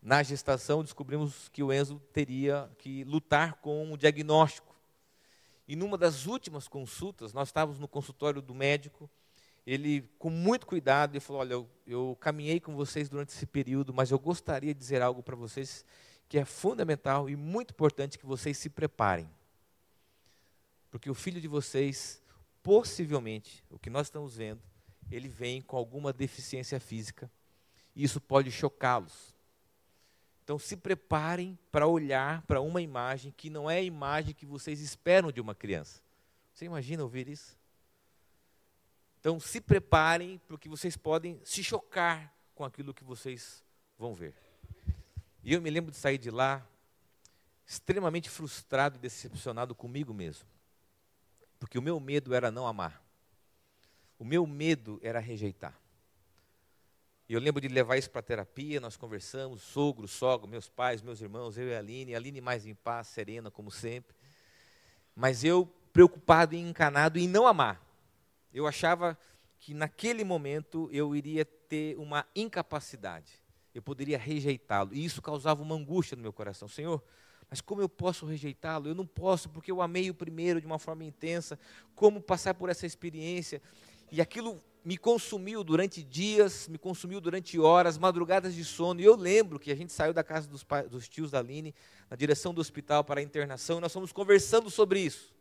na 0.02 0.22
gestação 0.22 0.82
descobrimos 0.82 1.48
que 1.48 1.62
o 1.62 1.72
Enzo 1.72 1.98
teria 2.12 2.70
que 2.76 3.02
lutar 3.04 3.54
com 3.54 3.92
um 3.92 3.96
diagnóstico. 3.96 4.76
E 5.66 5.74
numa 5.74 5.96
das 5.96 6.26
últimas 6.26 6.68
consultas, 6.68 7.32
nós 7.32 7.48
estávamos 7.48 7.78
no 7.78 7.88
consultório 7.88 8.42
do 8.42 8.54
médico, 8.54 9.08
ele, 9.66 10.02
com 10.18 10.28
muito 10.28 10.66
cuidado, 10.66 11.12
ele 11.12 11.20
falou: 11.20 11.40
Olha, 11.40 11.52
eu, 11.54 11.70
eu 11.86 12.16
caminhei 12.20 12.60
com 12.60 12.74
vocês 12.74 13.08
durante 13.08 13.30
esse 13.30 13.46
período, 13.46 13.94
mas 13.94 14.10
eu 14.10 14.18
gostaria 14.18 14.74
de 14.74 14.78
dizer 14.78 15.00
algo 15.00 15.22
para 15.22 15.36
vocês 15.36 15.84
que 16.28 16.38
é 16.38 16.44
fundamental 16.44 17.28
e 17.28 17.36
muito 17.36 17.70
importante 17.70 18.18
que 18.18 18.26
vocês 18.26 18.58
se 18.58 18.68
preparem. 18.68 19.28
Porque 20.90 21.10
o 21.10 21.14
filho 21.14 21.40
de 21.40 21.48
vocês, 21.48 22.22
possivelmente, 22.62 23.64
o 23.70 23.78
que 23.78 23.90
nós 23.90 24.06
estamos 24.06 24.36
vendo, 24.36 24.60
ele 25.10 25.28
vem 25.28 25.60
com 25.60 25.76
alguma 25.76 26.12
deficiência 26.12 26.78
física. 26.78 27.30
E 27.96 28.04
isso 28.04 28.20
pode 28.20 28.50
chocá-los. 28.50 29.34
Então 30.42 30.58
se 30.58 30.76
preparem 30.76 31.58
para 31.72 31.86
olhar 31.86 32.42
para 32.42 32.60
uma 32.60 32.82
imagem 32.82 33.32
que 33.34 33.48
não 33.48 33.70
é 33.70 33.78
a 33.78 33.82
imagem 33.82 34.34
que 34.34 34.44
vocês 34.44 34.80
esperam 34.80 35.32
de 35.32 35.40
uma 35.40 35.54
criança. 35.54 36.02
Você 36.52 36.66
imagina 36.66 37.02
ouvir 37.02 37.28
isso? 37.28 37.56
Então 39.24 39.40
se 39.40 39.58
preparem 39.58 40.38
porque 40.46 40.68
vocês 40.68 40.98
podem 40.98 41.40
se 41.44 41.64
chocar 41.64 42.30
com 42.54 42.62
aquilo 42.62 42.92
que 42.92 43.02
vocês 43.02 43.64
vão 43.98 44.12
ver. 44.12 44.34
E 45.42 45.54
eu 45.54 45.62
me 45.62 45.70
lembro 45.70 45.90
de 45.90 45.96
sair 45.96 46.18
de 46.18 46.30
lá 46.30 46.62
extremamente 47.66 48.28
frustrado 48.28 48.98
e 48.98 49.00
decepcionado 49.00 49.74
comigo 49.74 50.12
mesmo. 50.12 50.46
Porque 51.58 51.78
o 51.78 51.82
meu 51.82 51.98
medo 51.98 52.34
era 52.34 52.50
não 52.50 52.66
amar. 52.66 53.02
O 54.18 54.26
meu 54.26 54.46
medo 54.46 55.00
era 55.02 55.20
rejeitar. 55.20 55.74
E 57.26 57.32
eu 57.32 57.40
lembro 57.40 57.62
de 57.62 57.68
levar 57.68 57.96
isso 57.96 58.10
para 58.10 58.20
terapia, 58.20 58.78
nós 58.78 58.94
conversamos, 58.94 59.62
sogro, 59.62 60.06
sogro, 60.06 60.46
meus 60.46 60.68
pais, 60.68 61.00
meus 61.00 61.22
irmãos, 61.22 61.56
eu 61.56 61.68
e 61.68 61.74
a 61.74 61.78
Aline, 61.78 62.14
a 62.14 62.18
Aline 62.18 62.42
mais 62.42 62.66
em 62.66 62.74
paz, 62.74 63.06
serena, 63.06 63.50
como 63.50 63.70
sempre. 63.70 64.14
Mas 65.16 65.42
eu 65.42 65.64
preocupado 65.94 66.54
e 66.54 66.58
encanado 66.58 67.18
em 67.18 67.26
não 67.26 67.46
amar. 67.46 67.93
Eu 68.54 68.66
achava 68.66 69.18
que 69.58 69.74
naquele 69.74 70.22
momento 70.22 70.88
eu 70.92 71.16
iria 71.16 71.44
ter 71.44 71.98
uma 71.98 72.24
incapacidade. 72.36 73.32
Eu 73.74 73.82
poderia 73.82 74.16
rejeitá-lo. 74.16 74.94
E 74.94 75.04
isso 75.04 75.20
causava 75.20 75.60
uma 75.60 75.74
angústia 75.74 76.14
no 76.16 76.22
meu 76.22 76.32
coração. 76.32 76.68
Senhor, 76.68 77.02
mas 77.50 77.60
como 77.60 77.82
eu 77.82 77.88
posso 77.88 78.24
rejeitá-lo? 78.24 78.88
Eu 78.88 78.94
não 78.94 79.06
posso, 79.06 79.48
porque 79.48 79.72
eu 79.72 79.82
amei 79.82 80.08
o 80.08 80.14
primeiro 80.14 80.60
de 80.60 80.66
uma 80.66 80.78
forma 80.78 81.04
intensa. 81.04 81.58
Como 81.96 82.20
passar 82.20 82.54
por 82.54 82.70
essa 82.70 82.86
experiência? 82.86 83.60
E 84.12 84.20
aquilo 84.20 84.62
me 84.84 84.96
consumiu 84.96 85.64
durante 85.64 86.02
dias, 86.02 86.68
me 86.68 86.78
consumiu 86.78 87.20
durante 87.20 87.58
horas, 87.58 87.98
madrugadas 87.98 88.54
de 88.54 88.64
sono. 88.64 89.00
E 89.00 89.04
eu 89.04 89.16
lembro 89.16 89.58
que 89.58 89.72
a 89.72 89.74
gente 89.74 89.92
saiu 89.92 90.12
da 90.12 90.22
casa 90.22 90.46
dos, 90.46 90.64
dos 90.88 91.08
tios 91.08 91.32
da 91.32 91.40
Aline, 91.40 91.74
na 92.08 92.16
direção 92.16 92.54
do 92.54 92.60
hospital 92.60 93.02
para 93.02 93.18
a 93.18 93.22
internação, 93.22 93.78
e 93.78 93.80
nós 93.80 93.92
fomos 93.92 94.12
conversando 94.12 94.70
sobre 94.70 95.00
isso. 95.00 95.33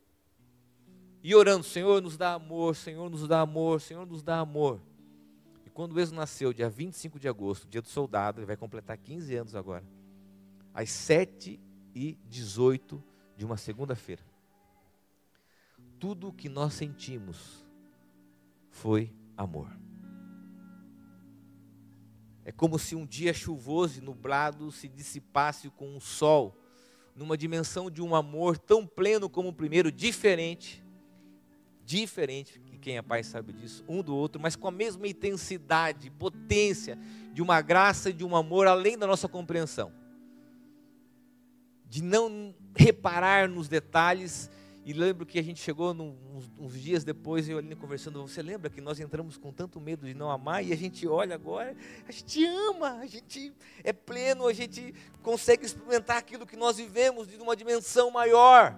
E 1.24 1.34
orando, 1.34 1.64
Senhor, 1.64 2.02
nos 2.02 2.18
dá 2.18 2.34
amor, 2.34 2.76
Senhor, 2.76 3.10
nos 3.10 3.26
dá 3.26 3.40
amor, 3.40 3.80
Senhor, 3.80 4.06
nos 4.06 4.22
dá 4.22 4.40
amor. 4.40 4.82
E 5.66 5.70
quando 5.70 5.94
o 5.94 6.02
Enzo 6.02 6.14
nasceu, 6.14 6.52
dia 6.52 6.70
25 6.70 7.18
de 7.18 7.30
agosto, 7.30 7.66
dia 7.66 7.82
do 7.82 7.88
soldado, 7.88 8.42
ele 8.42 8.46
vai 8.46 8.58
completar 8.58 8.98
15 8.98 9.34
anos 9.38 9.56
agora, 9.56 9.86
às 10.74 10.90
7 10.90 11.58
e 11.96 12.18
18 12.26 13.02
de 13.38 13.46
uma 13.46 13.56
segunda-feira. 13.56 14.22
Tudo 15.98 16.28
o 16.28 16.34
que 16.34 16.50
nós 16.50 16.74
sentimos 16.74 17.66
foi 18.70 19.16
amor. 19.38 19.72
É 22.44 22.52
como 22.52 22.78
se 22.78 22.98
um 22.98 23.06
dia 23.06 23.34
chuvoso 23.34 24.00
e 24.00 24.04
nublado 24.04 24.70
se 24.74 24.90
dissipasse 24.90 25.70
com 25.70 25.96
o 25.96 26.02
sol, 26.02 26.60
numa 27.16 27.38
dimensão 27.38 27.90
de 27.90 28.02
um 28.02 28.14
amor 28.14 28.58
tão 28.58 28.86
pleno 28.86 29.30
como 29.30 29.48
o 29.48 29.54
primeiro, 29.54 29.90
diferente, 29.90 30.83
diferente, 31.86 32.60
que 32.60 32.78
quem 32.78 32.98
é 32.98 33.02
pai 33.02 33.24
sabe 33.24 33.54
disso, 33.54 33.84
um 33.88 34.02
do 34.02 34.16
outro, 34.16 34.42
mas 34.42 34.56
com 34.56 34.68
a 34.68 34.72
mesma 34.72 35.08
intensidade, 35.08 36.10
potência 36.10 36.98
de 37.34 37.42
uma 37.42 37.62
graça 37.62 38.10
e 38.10 38.14
de 38.14 38.24
um 38.24 38.36
amor 38.36 38.68
além 38.68 38.98
da 38.98 39.08
nossa 39.08 39.28
compreensão. 39.28 39.92
De 41.86 42.02
não 42.02 42.54
reparar 42.76 43.48
nos 43.48 43.68
detalhes 43.68 44.50
e 44.86 44.92
lembro 44.92 45.26
que 45.26 45.40
a 45.40 45.42
gente 45.42 45.62
chegou 45.62 45.94
num, 45.94 46.14
uns, 46.36 46.52
uns, 46.60 46.82
dias 46.82 47.06
depois, 47.06 47.48
eu 47.48 47.58
ali 47.58 47.74
conversando, 47.74 48.22
você 48.22 48.42
lembra 48.42 48.70
que 48.70 48.82
nós 48.82 49.00
entramos 49.00 49.38
com 49.38 49.52
tanto 49.52 49.80
medo 49.80 50.06
de 50.06 50.14
não 50.14 50.30
amar 50.30 50.64
e 50.64 50.74
a 50.74 50.76
gente 50.76 51.08
olha 51.08 51.36
agora, 51.36 51.74
a 52.06 52.12
gente 52.12 52.44
ama, 52.46 53.00
a 53.00 53.06
gente 53.06 53.54
é 53.82 53.94
pleno, 53.94 54.46
a 54.46 54.52
gente 54.52 54.94
consegue 55.22 55.66
experimentar 55.66 56.18
aquilo 56.18 56.46
que 56.46 56.58
nós 56.58 56.78
vivemos 56.78 57.30
de 57.30 57.38
uma 57.38 57.56
dimensão 57.56 58.12
maior. 58.12 58.78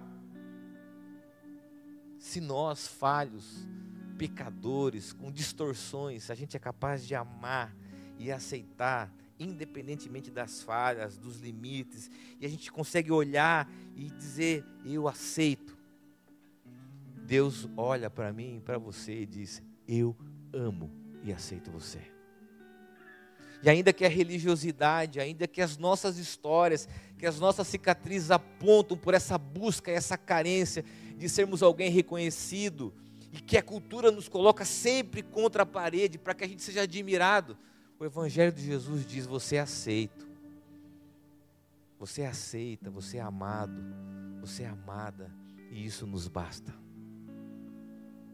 Se 2.26 2.40
nós, 2.40 2.88
falhos, 2.88 3.68
pecadores, 4.18 5.12
com 5.12 5.30
distorções, 5.30 6.28
a 6.28 6.34
gente 6.34 6.56
é 6.56 6.58
capaz 6.58 7.06
de 7.06 7.14
amar 7.14 7.72
e 8.18 8.32
aceitar 8.32 9.14
independentemente 9.38 10.28
das 10.28 10.60
falhas, 10.60 11.16
dos 11.16 11.40
limites, 11.40 12.10
e 12.40 12.44
a 12.44 12.48
gente 12.48 12.72
consegue 12.72 13.12
olhar 13.12 13.70
e 13.94 14.10
dizer: 14.10 14.64
Eu 14.84 15.06
aceito. 15.06 15.78
Deus 17.24 17.68
olha 17.76 18.10
para 18.10 18.32
mim 18.32 18.56
e 18.56 18.60
para 18.60 18.76
você 18.76 19.20
e 19.20 19.26
diz: 19.26 19.62
Eu 19.86 20.16
amo 20.52 20.90
e 21.22 21.32
aceito 21.32 21.70
você. 21.70 22.00
E 23.62 23.70
ainda 23.70 23.92
que 23.92 24.04
a 24.04 24.08
religiosidade, 24.08 25.20
ainda 25.20 25.46
que 25.46 25.62
as 25.62 25.78
nossas 25.78 26.18
histórias, 26.18 26.88
que 27.16 27.24
as 27.24 27.38
nossas 27.38 27.68
cicatrizes 27.68 28.32
apontam 28.32 28.96
por 28.96 29.14
essa 29.14 29.38
busca, 29.38 29.92
essa 29.92 30.18
carência 30.18 30.84
de 31.16 31.28
sermos 31.28 31.62
alguém 31.62 31.90
reconhecido, 31.90 32.92
e 33.32 33.40
que 33.40 33.56
a 33.56 33.62
cultura 33.62 34.10
nos 34.10 34.28
coloca 34.28 34.64
sempre 34.64 35.22
contra 35.22 35.62
a 35.62 35.66
parede 35.66 36.18
para 36.18 36.34
que 36.34 36.44
a 36.44 36.48
gente 36.48 36.62
seja 36.62 36.82
admirado, 36.82 37.56
o 37.98 38.04
Evangelho 38.04 38.52
de 38.52 38.62
Jesus 38.62 39.06
diz: 39.06 39.26
você 39.26 39.56
é 39.56 39.60
aceito, 39.60 40.28
você 41.98 42.22
é 42.22 42.26
aceita, 42.26 42.90
você 42.90 43.16
é 43.18 43.20
amado, 43.20 43.82
você 44.40 44.62
é 44.62 44.68
amada, 44.68 45.30
e 45.70 45.84
isso 45.84 46.06
nos 46.06 46.28
basta. 46.28 46.74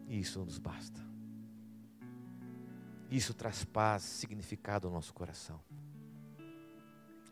Isso 0.08 0.40
nos 0.44 0.58
basta. 0.58 1.00
Isso 3.10 3.32
traz 3.32 3.64
paz, 3.64 4.02
significado 4.02 4.88
ao 4.88 4.92
nosso 4.92 5.14
coração. 5.14 5.60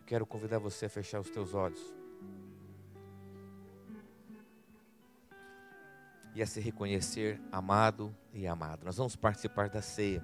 Quero 0.07 0.27
convidar 0.27 0.59
você 0.59 0.87
a 0.87 0.89
fechar 0.89 1.21
os 1.21 1.31
teus 1.31 1.55
olhos. 1.55 2.00
E 6.35 6.43
a 6.43 6.47
se 6.47 6.61
reconhecer 6.61 7.41
amado 7.51 8.15
e 8.33 8.47
amado. 8.47 8.85
Nós 8.85 8.97
vamos 8.97 9.17
participar 9.17 9.69
da 9.69 9.83
ceia. 9.83 10.23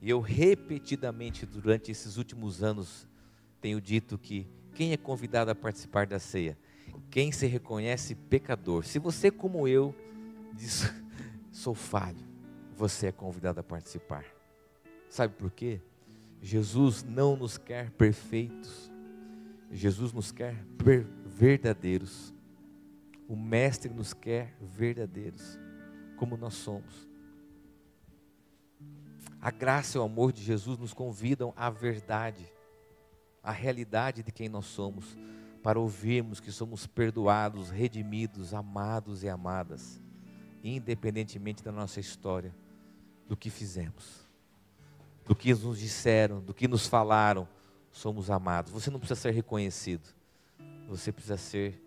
E 0.00 0.10
eu 0.10 0.20
repetidamente, 0.20 1.46
durante 1.46 1.92
esses 1.92 2.16
últimos 2.16 2.62
anos, 2.62 3.06
tenho 3.60 3.80
dito 3.80 4.18
que 4.18 4.48
quem 4.74 4.92
é 4.92 4.96
convidado 4.96 5.50
a 5.50 5.54
participar 5.54 6.06
da 6.06 6.18
ceia? 6.18 6.58
Quem 7.08 7.30
se 7.30 7.46
reconhece 7.46 8.14
pecador. 8.14 8.84
Se 8.84 8.98
você, 8.98 9.30
como 9.30 9.68
eu, 9.68 9.94
diz, 10.54 10.92
sou 11.52 11.74
falho, 11.74 12.26
você 12.76 13.06
é 13.06 13.12
convidado 13.12 13.60
a 13.60 13.62
participar. 13.62 14.24
Sabe 15.08 15.34
por 15.34 15.50
quê? 15.52 15.80
Jesus 16.40 17.04
não 17.04 17.36
nos 17.36 17.56
quer 17.56 17.90
perfeitos, 17.92 18.90
Jesus 19.70 20.12
nos 20.12 20.32
quer 20.32 20.56
verdadeiros. 21.42 22.32
O 23.26 23.34
Mestre 23.34 23.92
nos 23.92 24.14
quer 24.14 24.54
verdadeiros, 24.60 25.58
como 26.16 26.36
nós 26.36 26.54
somos. 26.54 27.08
A 29.40 29.50
graça 29.50 29.98
e 29.98 30.00
o 30.00 30.04
amor 30.04 30.32
de 30.32 30.40
Jesus 30.40 30.78
nos 30.78 30.94
convidam 30.94 31.52
à 31.56 31.68
verdade, 31.68 32.46
à 33.42 33.50
realidade 33.50 34.22
de 34.22 34.30
quem 34.30 34.48
nós 34.48 34.66
somos, 34.66 35.16
para 35.64 35.80
ouvirmos 35.80 36.38
que 36.38 36.52
somos 36.52 36.86
perdoados, 36.86 37.70
redimidos, 37.70 38.54
amados 38.54 39.24
e 39.24 39.28
amadas 39.28 40.00
independentemente 40.64 41.60
da 41.60 41.72
nossa 41.72 41.98
história, 41.98 42.54
do 43.26 43.36
que 43.36 43.50
fizemos, 43.50 44.24
do 45.26 45.34
que 45.34 45.52
nos 45.52 45.80
disseram, 45.80 46.40
do 46.40 46.54
que 46.54 46.68
nos 46.68 46.86
falaram, 46.86 47.48
somos 47.90 48.30
amados. 48.30 48.70
Você 48.70 48.88
não 48.88 49.00
precisa 49.00 49.20
ser 49.20 49.32
reconhecido, 49.32 50.08
você 50.96 51.10
precisa 51.12 51.36
ser 51.36 51.80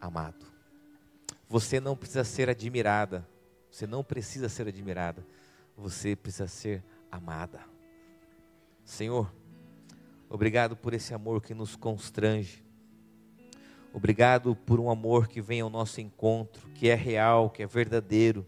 amado. 0.00 0.46
Você 1.48 1.78
não 1.80 1.96
precisa 1.96 2.24
ser 2.24 2.48
admirada, 2.48 3.26
você 3.70 3.86
não 3.86 4.02
precisa 4.02 4.48
ser 4.48 4.68
admirada, 4.68 5.24
você 5.76 6.16
precisa 6.16 6.48
ser 6.48 6.82
amada. 7.10 7.60
Senhor, 8.84 9.32
obrigado 10.28 10.76
por 10.76 10.94
esse 10.94 11.14
amor 11.14 11.40
que 11.40 11.54
nos 11.54 11.76
constrange, 11.76 12.66
Obrigado 13.96 14.54
por 14.54 14.78
um 14.78 14.90
amor 14.90 15.26
que 15.26 15.40
vem 15.40 15.62
ao 15.62 15.70
nosso 15.70 16.02
encontro, 16.02 16.68
que 16.74 16.90
é 16.90 16.94
real, 16.94 17.48
que 17.48 17.62
é 17.62 17.66
verdadeiro, 17.66 18.46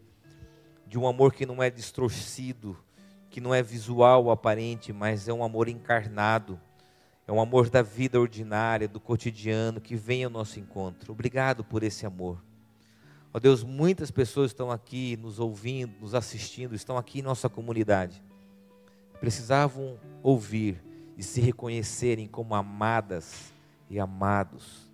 de 0.85 0.95
um 0.95 1.07
amor 1.07 1.33
que 1.33 1.43
não 1.43 1.63
é 1.63 1.71
distorcido, 1.71 2.77
que 3.31 3.41
não 3.41 3.51
é 3.51 3.63
visual 3.63 4.29
aparente, 4.29 4.93
mas 4.93 5.27
é 5.27 5.33
um 5.33 5.43
amor 5.43 5.67
encarnado, 5.67 6.61
é 7.29 7.31
um 7.31 7.39
amor 7.39 7.69
da 7.69 7.83
vida 7.83 8.19
ordinária, 8.19 8.87
do 8.87 8.99
cotidiano, 8.99 9.79
que 9.79 9.95
vem 9.95 10.23
ao 10.23 10.31
nosso 10.31 10.59
encontro. 10.59 11.11
Obrigado 11.11 11.63
por 11.63 11.83
esse 11.83 12.03
amor. 12.03 12.43
Ó 13.31 13.37
oh 13.37 13.39
Deus, 13.39 13.63
muitas 13.63 14.09
pessoas 14.09 14.49
estão 14.49 14.71
aqui 14.71 15.15
nos 15.15 15.39
ouvindo, 15.39 15.93
nos 16.01 16.15
assistindo, 16.15 16.73
estão 16.73 16.97
aqui 16.97 17.19
em 17.19 17.21
nossa 17.21 17.47
comunidade. 17.47 18.19
Precisavam 19.19 19.99
ouvir 20.23 20.83
e 21.15 21.21
se 21.21 21.39
reconhecerem 21.39 22.27
como 22.27 22.55
amadas 22.55 23.53
e 23.91 23.99
amados 23.99 24.89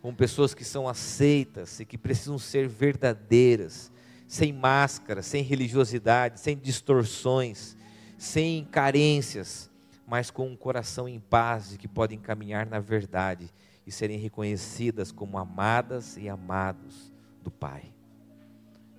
com 0.00 0.14
pessoas 0.14 0.54
que 0.54 0.64
são 0.64 0.88
aceitas 0.88 1.80
e 1.80 1.84
que 1.84 1.98
precisam 1.98 2.38
ser 2.38 2.68
verdadeiras, 2.68 3.90
sem 4.28 4.52
máscara, 4.52 5.20
sem 5.20 5.42
religiosidade, 5.42 6.38
sem 6.38 6.56
distorções, 6.56 7.76
sem 8.16 8.64
carências, 8.66 9.68
mas 10.06 10.30
com 10.30 10.46
um 10.46 10.56
coração 10.56 11.08
em 11.08 11.18
paz 11.18 11.74
e 11.74 11.78
que 11.78 11.88
podem 11.88 12.18
caminhar 12.18 12.66
na 12.66 12.78
verdade 12.78 13.52
e 13.86 13.92
serem 13.92 14.18
reconhecidas 14.18 15.10
como 15.10 15.38
amadas 15.38 16.16
e 16.16 16.28
amados 16.28 17.12
do 17.42 17.50
Pai. 17.50 17.92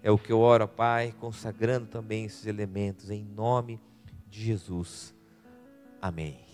É 0.02 0.12
o 0.12 0.18
que 0.18 0.32
eu 0.32 0.40
oro, 0.40 0.68
Pai, 0.68 1.14
consagrando 1.20 1.88
também 1.88 2.26
esses 2.26 2.46
elementos 2.46 3.10
em 3.10 3.24
nome 3.24 3.82
de 4.30 4.44
Jesus. 4.44 5.14
Amém. 6.02 6.47